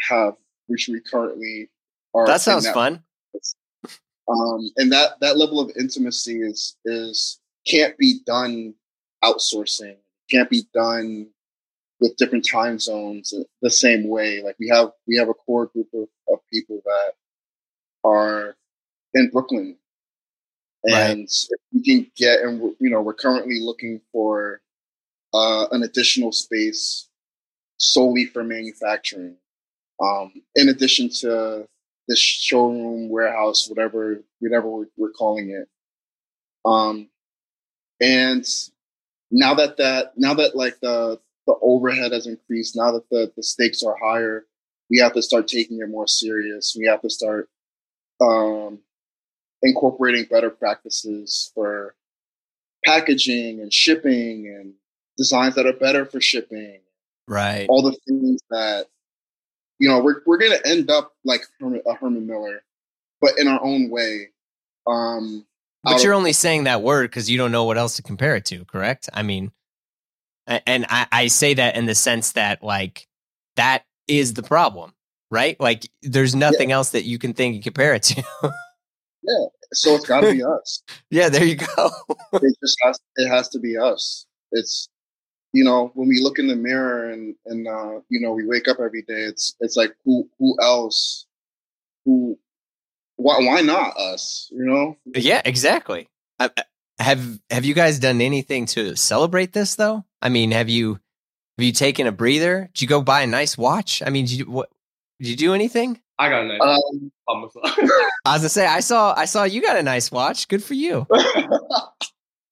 [0.08, 0.34] have,
[0.66, 1.70] which we currently
[2.14, 2.26] are.
[2.26, 3.02] that sounds fun
[4.28, 8.74] Um, and that that level of intimacy is is can't be done
[9.22, 9.96] outsourcing.
[10.30, 11.28] Can't be done
[12.00, 13.32] with different time zones
[13.62, 14.42] the same way.
[14.42, 17.12] Like we have we have a core group of, of people that
[18.04, 18.56] are
[19.14, 19.76] in Brooklyn,
[20.84, 24.60] and if we can get and we're- you know we're currently looking for
[25.34, 27.08] uh, an additional space
[27.78, 29.36] solely for manufacturing.
[30.02, 31.66] Um, in addition to
[32.08, 35.68] this showroom, warehouse, whatever, whatever we're, we're calling it.
[36.64, 37.08] Um,
[38.00, 38.44] and
[39.30, 43.42] now that that now that like the the overhead has increased, now that the the
[43.42, 44.46] stakes are higher,
[44.90, 46.76] we have to start taking it more serious.
[46.78, 47.48] We have to start
[48.20, 48.78] um,
[49.62, 51.94] incorporating better practices for
[52.84, 54.74] packaging and shipping and
[55.16, 56.80] designs that are better for shipping
[57.26, 58.86] right all the things that
[59.78, 62.62] you know we're we're gonna end up like Herman, a Herman Miller,
[63.20, 64.28] but in our own way.
[64.86, 65.46] Um,
[65.82, 68.36] But you're of- only saying that word because you don't know what else to compare
[68.36, 69.08] it to, correct?
[69.14, 69.50] I mean,
[70.46, 73.06] and I, I say that in the sense that like
[73.56, 74.92] that is the problem,
[75.30, 75.58] right?
[75.60, 78.24] Like there's nothing else that you can think and compare it to.
[79.26, 79.46] Yeah.
[79.72, 80.82] So it's got to be us.
[81.10, 81.90] yeah, there you go.
[82.34, 84.26] It just has it has to be us.
[84.52, 84.88] It's
[85.52, 88.68] you know when we look in the mirror and and uh, you know we wake
[88.68, 89.22] up every day.
[89.22, 91.26] It's it's like who who else
[92.04, 92.38] who
[93.16, 94.48] why why not us?
[94.52, 96.08] You know yeah, exactly.
[96.38, 96.50] I-
[97.00, 100.04] have Have you guys done anything to celebrate this though?
[100.24, 100.94] I mean, have you
[101.58, 102.70] have you taken a breather?
[102.74, 104.02] Did you go buy a nice watch?
[104.04, 104.70] I mean, did you what?
[105.20, 106.00] Did you do anything?
[106.18, 107.50] I got a nice um, on.
[108.24, 110.48] I was gonna say I saw I saw you got a nice watch.
[110.48, 111.06] Good for you.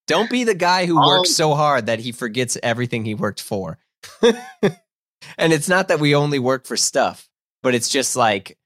[0.07, 3.41] Don't be the guy who works Um, so hard that he forgets everything he worked
[3.41, 3.79] for.
[4.23, 7.29] and it's not that we only work for stuff,
[7.62, 8.59] but it's just like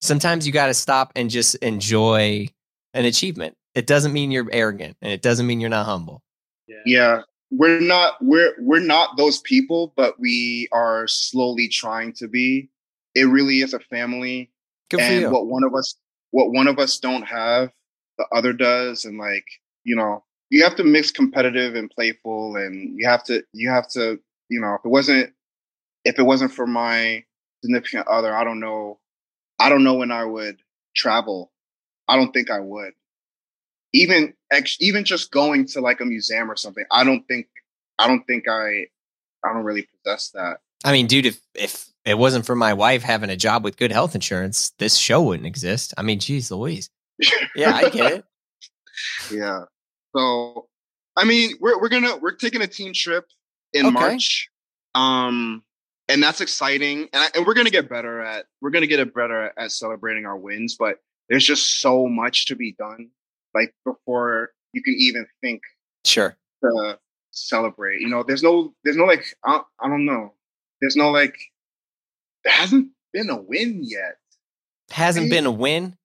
[0.00, 2.48] sometimes you got to stop and just enjoy
[2.94, 3.56] an achievement.
[3.74, 6.22] It doesn't mean you're arrogant and it doesn't mean you're not humble.
[6.86, 12.68] Yeah, we're not we're we're not those people, but we are slowly trying to be.
[13.14, 14.50] It really is a family,
[14.90, 15.96] Good and what one of us
[16.30, 17.72] what one of us don't have,
[18.18, 19.46] the other does, and like
[19.84, 23.88] you know, you have to mix competitive and playful, and you have to you have
[23.90, 24.18] to
[24.48, 25.32] you know, if it wasn't
[26.04, 27.24] if it wasn't for my
[27.62, 28.98] significant other, I don't know,
[29.58, 30.58] I don't know when I would
[30.94, 31.50] travel.
[32.06, 32.92] I don't think I would
[33.92, 37.46] even ex- even just going to like a museum or something i don't think
[37.98, 38.86] i don't think i
[39.44, 43.02] i don't really possess that I mean, dude, if if it wasn't for my wife
[43.02, 45.92] having a job with good health insurance, this show wouldn't exist.
[45.98, 46.88] I mean, geez, Louise.
[47.56, 48.24] Yeah, I get it.
[49.32, 49.64] yeah
[50.14, 50.68] so
[51.16, 53.26] i mean we're we're gonna we're taking a team trip
[53.72, 53.92] in Okay.
[53.92, 54.48] march
[54.94, 55.62] um
[56.08, 57.08] and that's exciting.
[57.12, 60.24] And, I, and we're gonna get better at we're gonna get better at, at celebrating
[60.26, 60.76] our wins.
[60.78, 63.10] But there's just so much to be done,
[63.60, 65.62] like before you can even think
[66.04, 66.36] Sure.
[66.62, 66.98] to
[67.30, 68.00] celebrate.
[68.00, 70.34] You know, there's no there's no like I, I don't know.
[70.80, 71.36] There's no like
[72.44, 74.16] there hasn't been a win yet.
[74.90, 75.30] Hasn't Right?
[75.30, 75.96] been a win.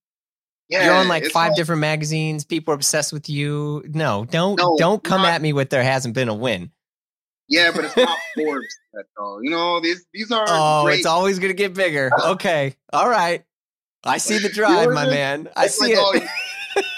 [0.70, 2.44] Yeah, You're on like five not- different magazines.
[2.44, 3.84] People are obsessed with you.
[3.90, 6.72] No, don't No, don't come not- at me with there hasn't been a win.
[7.50, 9.40] Yeah, but it's not Forbes yet, though.
[9.42, 10.98] You know, these these are Oh, great.
[11.00, 12.10] it's always gonna get bigger.
[12.26, 12.76] Okay.
[12.92, 13.44] All right.
[14.04, 15.14] I see the drive, my what it is?
[15.14, 15.50] man.
[15.56, 16.24] I see like, oh, it.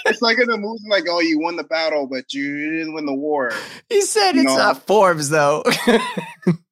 [0.06, 3.06] it's like in the movie, like, oh, you won the battle, but you didn't win
[3.06, 3.52] the war.
[3.88, 4.56] He said you it's know.
[4.56, 5.62] not Forbes though.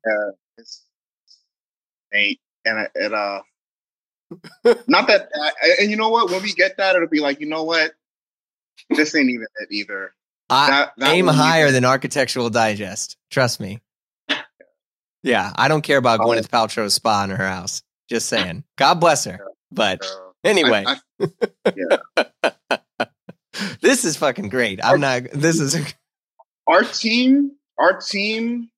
[0.07, 0.83] Yeah, it's
[2.13, 3.41] ain't and it, uh,
[4.87, 5.29] not that.
[5.81, 6.31] And you know what?
[6.31, 7.93] When we get that, it'll be like, you know what?
[8.91, 10.13] This ain't even it either.
[10.51, 13.17] I That, that aim higher than Architectural Digest.
[13.31, 13.81] Trust me.
[15.23, 16.25] Yeah, I don't care about Oh.
[16.25, 17.83] Gwyneth Paltrow's spa in her house.
[18.11, 18.65] Just saying.
[18.77, 19.41] God bless her.
[19.73, 20.05] But
[20.45, 21.01] anyway, I-
[22.17, 22.79] I-
[23.85, 24.80] this is fucking great.
[24.85, 25.24] I'm not.
[25.32, 25.95] This is
[26.66, 28.70] our team, our team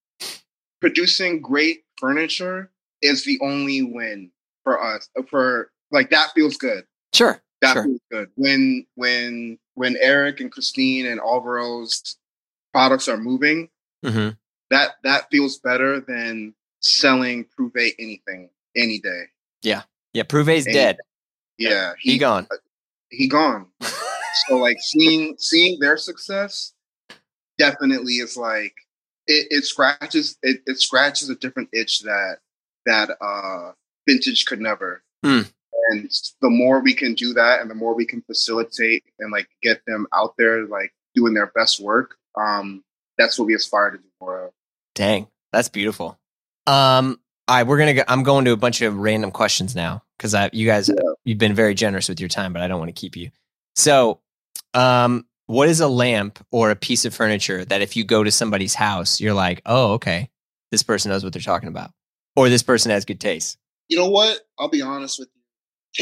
[0.80, 2.70] producing great furniture
[3.02, 4.30] is the only win
[4.64, 5.08] for us.
[5.30, 6.84] For like that feels good.
[7.14, 7.40] sure.
[7.62, 7.84] That Sure.
[7.84, 8.28] feels good.
[8.34, 12.16] When when when Eric and Christine and Alvaro's
[12.72, 13.70] products are moving,
[14.04, 14.30] hmm
[14.70, 19.24] that that feels better than selling Prouvé anything any day.
[19.62, 19.82] Yeah,
[20.24, 20.96] Prouvé's Any- dead.
[21.58, 22.46] Yeah, He gone.
[23.10, 23.66] he gone.
[24.48, 26.72] so like seeing seeing their success
[27.58, 28.74] definitely is like
[29.26, 32.38] it, it scratches it, it scratches a different itch that
[32.84, 33.72] that uh
[34.08, 35.42] vintage could never Hmm.
[35.90, 36.10] and
[36.42, 39.80] the more we can do that and the more we can facilitate and like get
[39.86, 42.84] them out there like doing their best work um
[43.18, 44.52] that's what we aspire to do more of
[44.94, 46.18] Dang, that's beautiful.
[46.66, 47.92] Um, all right, we're gonna.
[47.92, 50.90] Go, I'm going to a bunch of random questions now because I, you guys,
[51.22, 53.30] you've been very generous with your time, but I don't want to keep you.
[53.74, 54.20] So,
[54.76, 58.30] um, what is a lamp or a piece of furniture that if you go to
[58.30, 60.28] somebody's house, you're like, oh, okay,
[60.70, 61.90] this person knows what they're talking about,
[62.36, 63.56] or this person has good taste.
[63.88, 65.42] you know what i'll be honest with you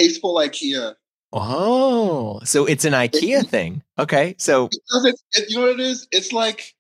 [0.05, 0.95] tasteful ikea
[1.37, 3.83] Oh, so it's an IKEA thing.
[3.99, 6.75] Okay, so because it's it, you know what it is it's like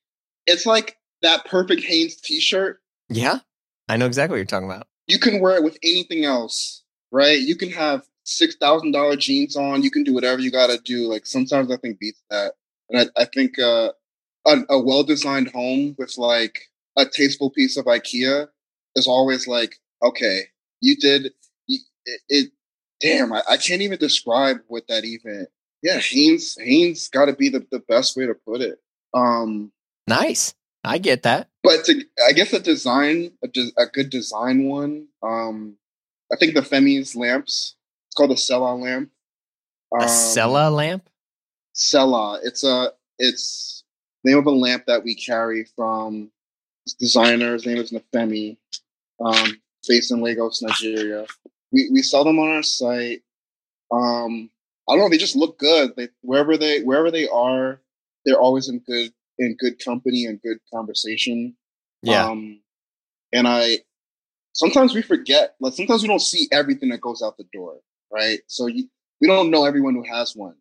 [0.47, 3.41] it's like that perfect Hanes t-shirt yeah,
[3.89, 4.87] I know exactly what you're talking about.
[5.09, 6.83] you can wear it with anything else,
[7.13, 7.39] right?
[7.39, 9.83] You can have six thousand dollar jeans on.
[9.83, 11.07] You can do whatever you got to do.
[11.07, 12.55] Like sometimes I think beats that,
[12.91, 13.93] and I, I think uh,
[14.47, 16.59] a, a well designed home with like
[16.97, 18.49] a tasteful piece of IKEA
[18.97, 20.43] is always like, okay,
[20.81, 21.33] you did
[21.66, 22.20] you, it.
[22.29, 22.51] it
[23.01, 25.47] damn, I, I can't even describe what that even.
[25.83, 28.79] Yeah, Hanes Hanes got to be the, the best way to put it.
[29.12, 29.70] Um,
[30.07, 31.49] Nice, I get that.
[31.62, 35.09] but to, I guess a design, a, de- a good design one.
[35.22, 35.77] Um,
[36.33, 37.77] I think the Femi's lamps.
[38.15, 39.11] It's called a Cella lamp.
[39.93, 41.11] A Um, Sella lamp.
[41.73, 42.39] Cella.
[42.45, 42.93] It's a.
[43.19, 43.83] It's
[44.23, 46.31] the name of a lamp that we carry from
[46.87, 47.55] this designer.
[47.55, 48.57] His name is Nifemi.
[49.19, 51.27] Um, based in Lagos, Nigeria.
[51.73, 53.25] We we sell them on our site.
[53.91, 54.49] Um,
[54.89, 55.09] I don't know.
[55.09, 55.97] They just look good.
[55.97, 57.81] They wherever they wherever they are,
[58.25, 61.57] they're always in good in good company and good conversation.
[62.03, 62.61] Yeah, Um,
[63.33, 63.79] and I
[64.53, 67.81] sometimes we forget, like sometimes we don't see everything that goes out the door,
[68.15, 68.41] right?
[68.47, 68.89] So you,
[69.21, 70.55] we don't know everyone who has one.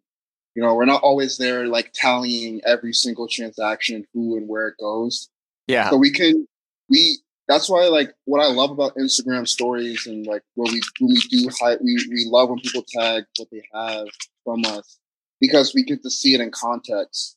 [0.56, 4.76] You know, we're not always there like tallying every single transaction, who and where it
[4.80, 5.30] goes.
[5.68, 5.89] yeah.
[5.89, 6.47] So we can
[6.89, 11.10] we that's why like what I love about Instagram stories and like when we when
[11.14, 14.08] we do hi- we we love when people tag what they have
[14.43, 14.99] from us
[15.41, 17.36] because we get to see it in context.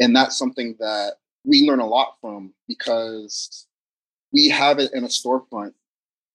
[0.00, 3.66] And that's something that we learn a lot from because
[4.32, 5.74] we have it in a storefront,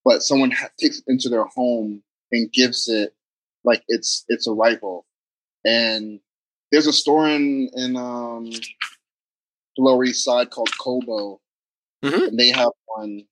[0.06, 2.02] but someone ha- takes it into their home
[2.32, 3.14] and gives it
[3.64, 5.06] like it's it's a rival.
[5.66, 6.20] And
[6.72, 11.40] there's a store in in um the Lower East Side called Kobo,
[12.04, 12.28] Mhm.
[12.30, 13.24] and they have one.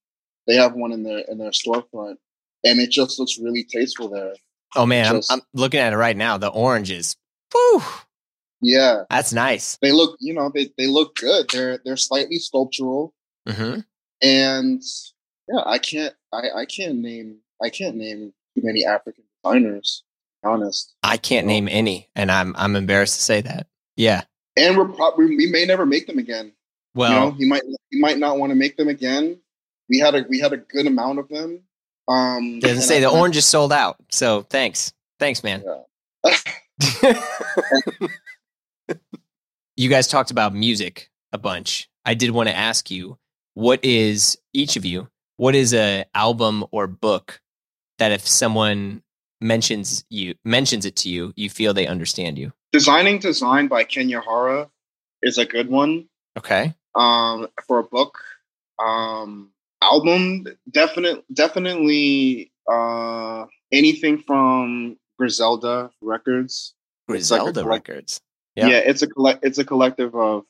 [0.48, 2.18] They have one in their in their storefront,
[2.64, 4.34] and it just looks really tasteful there.
[4.76, 6.38] Oh man, I'm, I'm looking at it right now.
[6.38, 7.16] The oranges.
[7.54, 7.82] Whew,
[8.62, 9.78] Yeah, that's nice.
[9.82, 10.18] they look.
[10.20, 11.50] You know, they they look good.
[11.50, 13.14] They're they're slightly sculptural,
[13.48, 13.80] hmm
[14.22, 14.82] and
[15.48, 20.04] yeah, I can't I I can't name I can't name too many African designers.
[20.48, 23.68] Honest, I can't name any, and I'm I'm embarrassed to say that.
[23.96, 24.24] Yeah.
[24.56, 26.54] and we're probably we may never make them again.
[26.94, 29.40] Well, you know, he might he might not want to make them again.
[29.90, 31.64] We had a we had a good amount of them.
[32.08, 33.98] Um, doesn't say I- the orange is sold out.
[34.10, 35.64] So thanks, thanks, man.
[36.26, 37.14] Yeah.
[39.76, 41.90] you guys talked about music a bunch.
[42.06, 43.18] I did want to ask you,
[43.54, 45.10] what is each of you?
[45.38, 47.42] what is a album or book
[48.00, 49.02] that if someone
[49.42, 52.54] mentions you mentions it to you, you feel they understand you?
[52.72, 54.70] Designing Design by Kenya Hara
[55.22, 56.08] is a good one.
[56.38, 56.74] Okay.
[56.96, 58.20] Um, for a book,
[58.80, 66.74] um, album, definite, definitely, uh, anything from Griselda Records.
[67.08, 68.22] Griselda like Records.
[68.56, 68.68] Yeah.
[68.68, 69.46] yeah, it's a collect.
[69.46, 70.44] It's a collective of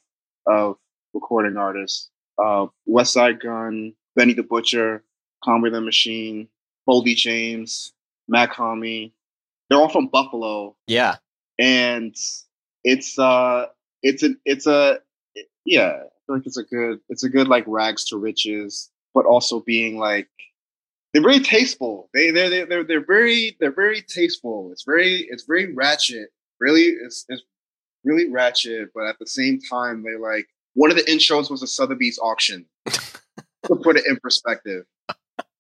[0.48, 0.78] of
[1.14, 2.10] recording artists.
[2.42, 5.04] Uh, Westside Gun, Benny the Butcher,
[5.44, 6.48] Conway the Machine,
[6.88, 7.94] Boldy James,
[8.28, 9.14] Mach-Hommy.
[9.70, 10.76] They're all from Buffalo.
[10.88, 11.16] Yeah.
[11.60, 12.16] And
[12.84, 13.66] it's uh
[14.04, 15.00] it's a it's a
[15.66, 19.26] yeah, I feel like it's a good it's a good like rags to riches, but
[19.26, 20.30] also being like
[21.14, 22.10] they're very tasteful.
[22.14, 24.70] They they're they're they're, they're very they're very tasteful.
[24.72, 26.30] It's very it's very ratchet.
[26.60, 27.42] Really, it's it's
[28.04, 31.68] really ratchet, but at the same time, they like one of the intros was a
[31.68, 34.86] Sotheby's auction to put it in perspective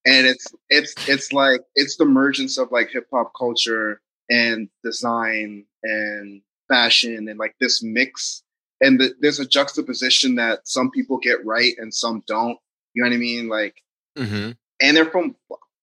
[0.07, 5.65] and it's it's it's like it's the emergence of like hip hop culture and design
[5.83, 8.43] and fashion and like this mix.
[8.79, 12.57] And the, there's a juxtaposition that some people get right and some don't.
[12.93, 13.49] You know what i mean?
[13.49, 13.81] Like
[14.17, 14.51] mm-hmm.
[14.81, 15.35] and they're from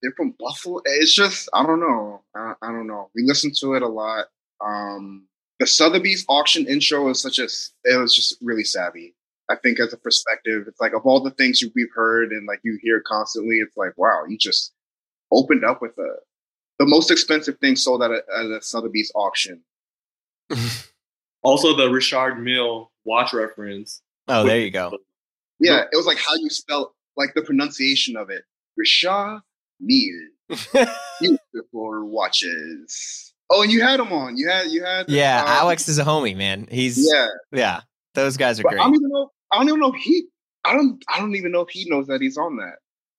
[0.03, 0.81] they're from buffalo.
[0.87, 2.23] It's just i don't know.
[2.35, 3.11] I, I don't know.
[3.15, 4.27] We listen to it a lot.
[4.65, 5.27] Um
[5.61, 7.49] the sotheby's auction intro is such a
[7.85, 9.15] it was just really savvy
[9.51, 12.47] I think as a perspective, it's like of all the things you, we've heard and
[12.47, 14.73] like you hear constantly, it's like, wow, you just
[15.31, 16.17] opened up with a
[16.79, 19.63] the most expensive thing sold at a, at a Sotheby's auction.
[21.43, 24.03] also, the Richard Mille watch reference.
[24.29, 24.99] Oh, there you go.
[25.61, 28.45] Yeah, it was like how you spell like the pronunciation of it.
[28.77, 29.41] Richard
[29.81, 30.31] Mille.
[31.21, 33.33] beautiful watches.
[33.51, 34.37] Oh, and you had him on.
[34.37, 35.09] You had you had.
[35.09, 36.67] Yeah, um, Alex is a homie, man.
[36.71, 37.81] He's yeah, yeah.
[38.15, 38.81] Those guys are but great.
[38.81, 39.31] I don't even know.
[39.53, 40.27] I don't even know if he.
[40.65, 41.03] I don't.
[41.09, 42.77] I don't even know if he knows that he's on that.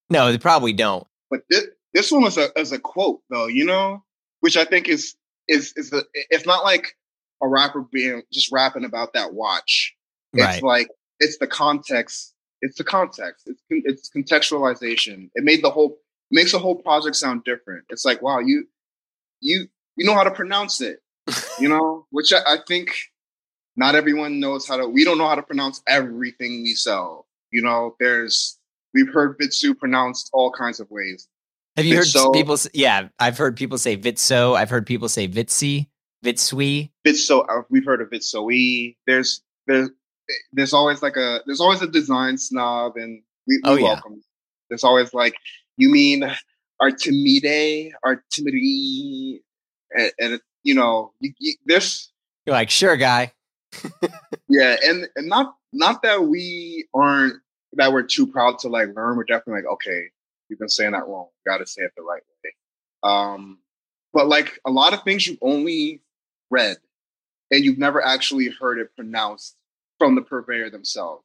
[0.09, 1.05] No, they probably don't.
[1.30, 4.03] But this this one was a as a quote though, you know,
[4.41, 5.15] which I think is
[5.47, 6.05] is is the.
[6.13, 6.95] It's not like
[7.41, 9.95] a rapper being just rapping about that watch.
[10.34, 10.63] It's right.
[10.63, 12.34] like it's the context.
[12.61, 13.47] It's the context.
[13.47, 15.30] It's it's contextualization.
[15.36, 15.97] It made the whole
[16.32, 17.86] makes the whole project sound different.
[17.89, 18.67] It's like wow, you
[19.41, 20.99] you you know how to pronounce it,
[21.59, 22.95] you know, which I, I think
[23.76, 27.28] not everyone knows how to we don't know how to pronounce everything we sell.
[27.51, 28.57] You know there's
[28.93, 31.28] we've heard vitsu pronounced all kinds of ways.
[31.76, 35.28] Have you Vitso, heard people yeah i've heard people say vitso i've heard people say
[35.28, 35.88] vitsi
[36.23, 36.91] vitsui.
[37.05, 38.95] Vitso uh, we've heard of vitsoi.
[39.05, 39.89] There's there's
[40.53, 44.13] there's always like a there's always a design snob and we, we oh, welcome.
[44.13, 44.21] Yeah.
[44.69, 45.36] there's always like
[45.78, 46.23] you mean
[46.82, 49.41] artemide artimidi
[49.91, 52.11] and, and you know you, you, there's
[52.45, 53.32] you're like sure guy
[54.49, 57.36] yeah, and and not not that we aren't
[57.73, 59.17] that we're too proud to like learn.
[59.17, 60.05] We're definitely like, okay,
[60.49, 61.28] you've been saying that wrong.
[61.45, 62.51] Got to say it the right way.
[63.03, 63.59] Um,
[64.13, 66.01] but like a lot of things you only
[66.49, 66.78] read
[67.51, 69.55] and you've never actually heard it pronounced
[69.99, 71.23] from the purveyor themselves.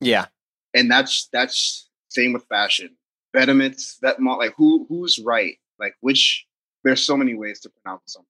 [0.00, 0.26] Yeah,
[0.74, 2.96] and that's that's same with fashion.
[3.34, 5.56] Vetements, that like who who's right?
[5.78, 6.46] Like which?
[6.84, 8.28] There's so many ways to pronounce something.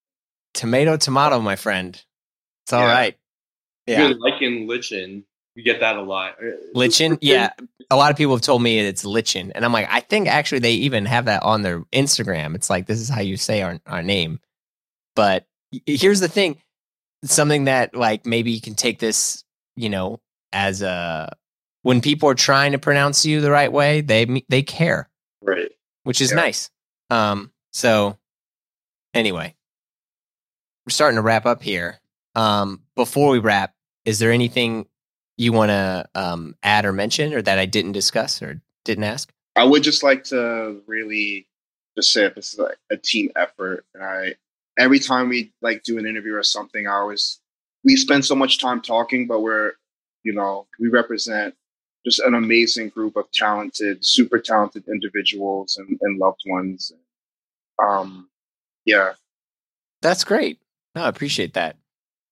[0.54, 2.02] Tomato, tomato, my friend.
[2.64, 2.92] It's all yeah.
[2.92, 3.16] right.
[3.86, 4.12] Yeah.
[4.18, 5.24] Lichen lichen.
[5.54, 6.34] You get that a lot.
[6.42, 7.50] Uh, lichen, yeah.
[7.90, 10.58] A lot of people have told me it's lichen, and I'm like, I think actually
[10.58, 12.54] they even have that on their Instagram.
[12.54, 14.40] It's like this is how you say our our name.
[15.14, 15.46] But
[15.86, 16.60] here's the thing:
[17.24, 19.44] something that like maybe you can take this,
[19.76, 20.20] you know,
[20.52, 21.34] as a
[21.82, 25.08] when people are trying to pronounce you the right way, they they care,
[25.40, 25.70] right?
[26.02, 26.36] Which is yeah.
[26.36, 26.70] nice.
[27.08, 27.52] Um.
[27.72, 28.18] So
[29.14, 29.54] anyway,
[30.84, 32.00] we're starting to wrap up here.
[32.34, 32.82] Um.
[32.96, 33.75] Before we wrap,
[34.06, 34.86] is there anything
[35.36, 39.30] you want to um, add or mention or that I didn't discuss or didn't ask?
[39.56, 41.46] I would just like to really
[41.96, 43.84] just say this is like a team effort.
[43.94, 44.34] And I
[44.78, 47.40] every time we like do an interview or something, I always
[47.84, 49.72] we spend so much time talking, but we're
[50.22, 51.54] you know we represent
[52.04, 56.92] just an amazing group of talented, super talented individuals and, and loved ones.
[57.82, 58.28] Um,
[58.84, 59.14] yeah,
[60.00, 60.60] that's great.
[60.94, 61.76] No, I appreciate that.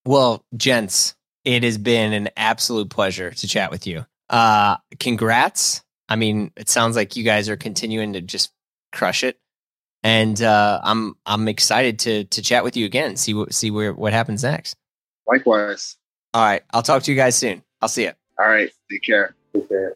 [0.07, 1.15] Well, gents,
[1.45, 4.07] it has been an absolute pleasure to chat with you.
[4.31, 5.83] Uh, congrats.
[6.09, 8.53] I mean, it sounds like you guys are continuing to just
[8.93, 9.39] crush it.
[10.03, 13.17] And uh, I'm I'm excited to to chat with you again.
[13.17, 14.77] See what see where what happens next.
[15.27, 15.97] Likewise.
[16.35, 16.63] All right.
[16.73, 17.63] I'll talk to you guys soon.
[17.81, 18.13] I'll see you.
[18.39, 18.71] All right.
[18.91, 19.35] Take care.
[19.55, 19.95] Take care.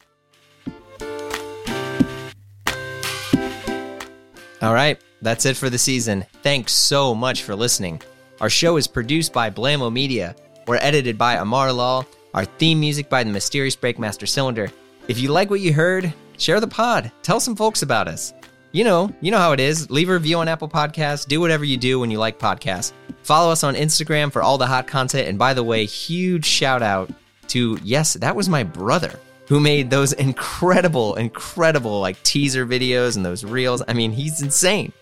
[4.62, 4.98] All right.
[5.20, 6.24] That's it for the season.
[6.42, 8.00] Thanks so much for listening.
[8.40, 10.34] Our show is produced by Blamo Media.
[10.68, 12.04] We're edited by Amar Law.
[12.34, 14.70] Our theme music by the mysterious Breakmaster Cylinder.
[15.08, 18.34] If you like what you heard, share the pod, tell some folks about us.
[18.72, 19.90] You know, you know how it is.
[19.90, 21.26] Leave a review on Apple Podcasts.
[21.26, 22.92] Do whatever you do when you like podcasts.
[23.22, 25.26] Follow us on Instagram for all the hot content.
[25.26, 27.10] And by the way, huge shout out
[27.46, 33.24] to yes, that was my brother who made those incredible, incredible like teaser videos and
[33.24, 33.82] those reels.
[33.88, 34.92] I mean, he's insane.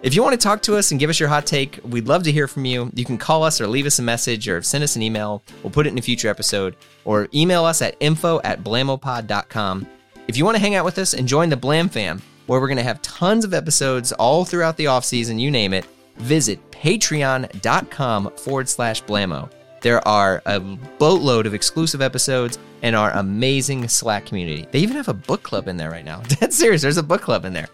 [0.00, 2.22] If you want to talk to us and give us your hot take, we'd love
[2.22, 2.88] to hear from you.
[2.94, 5.42] You can call us or leave us a message or send us an email.
[5.64, 6.76] We'll put it in a future episode.
[7.04, 9.88] Or email us at info at blamopod.com.
[10.28, 12.68] If you want to hang out with us and join the Blam fam, where we're
[12.68, 15.84] going to have tons of episodes all throughout the off season, you name it,
[16.16, 19.50] visit patreon.com forward slash blamo.
[19.80, 24.68] There are a boatload of exclusive episodes and our amazing Slack community.
[24.70, 26.20] They even have a book club in there right now.
[26.28, 26.82] Dead serious.
[26.82, 27.68] There's a book club in there.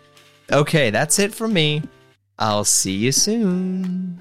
[0.50, 1.82] Okay, that's it from me.
[2.38, 4.18] I'll see you soon.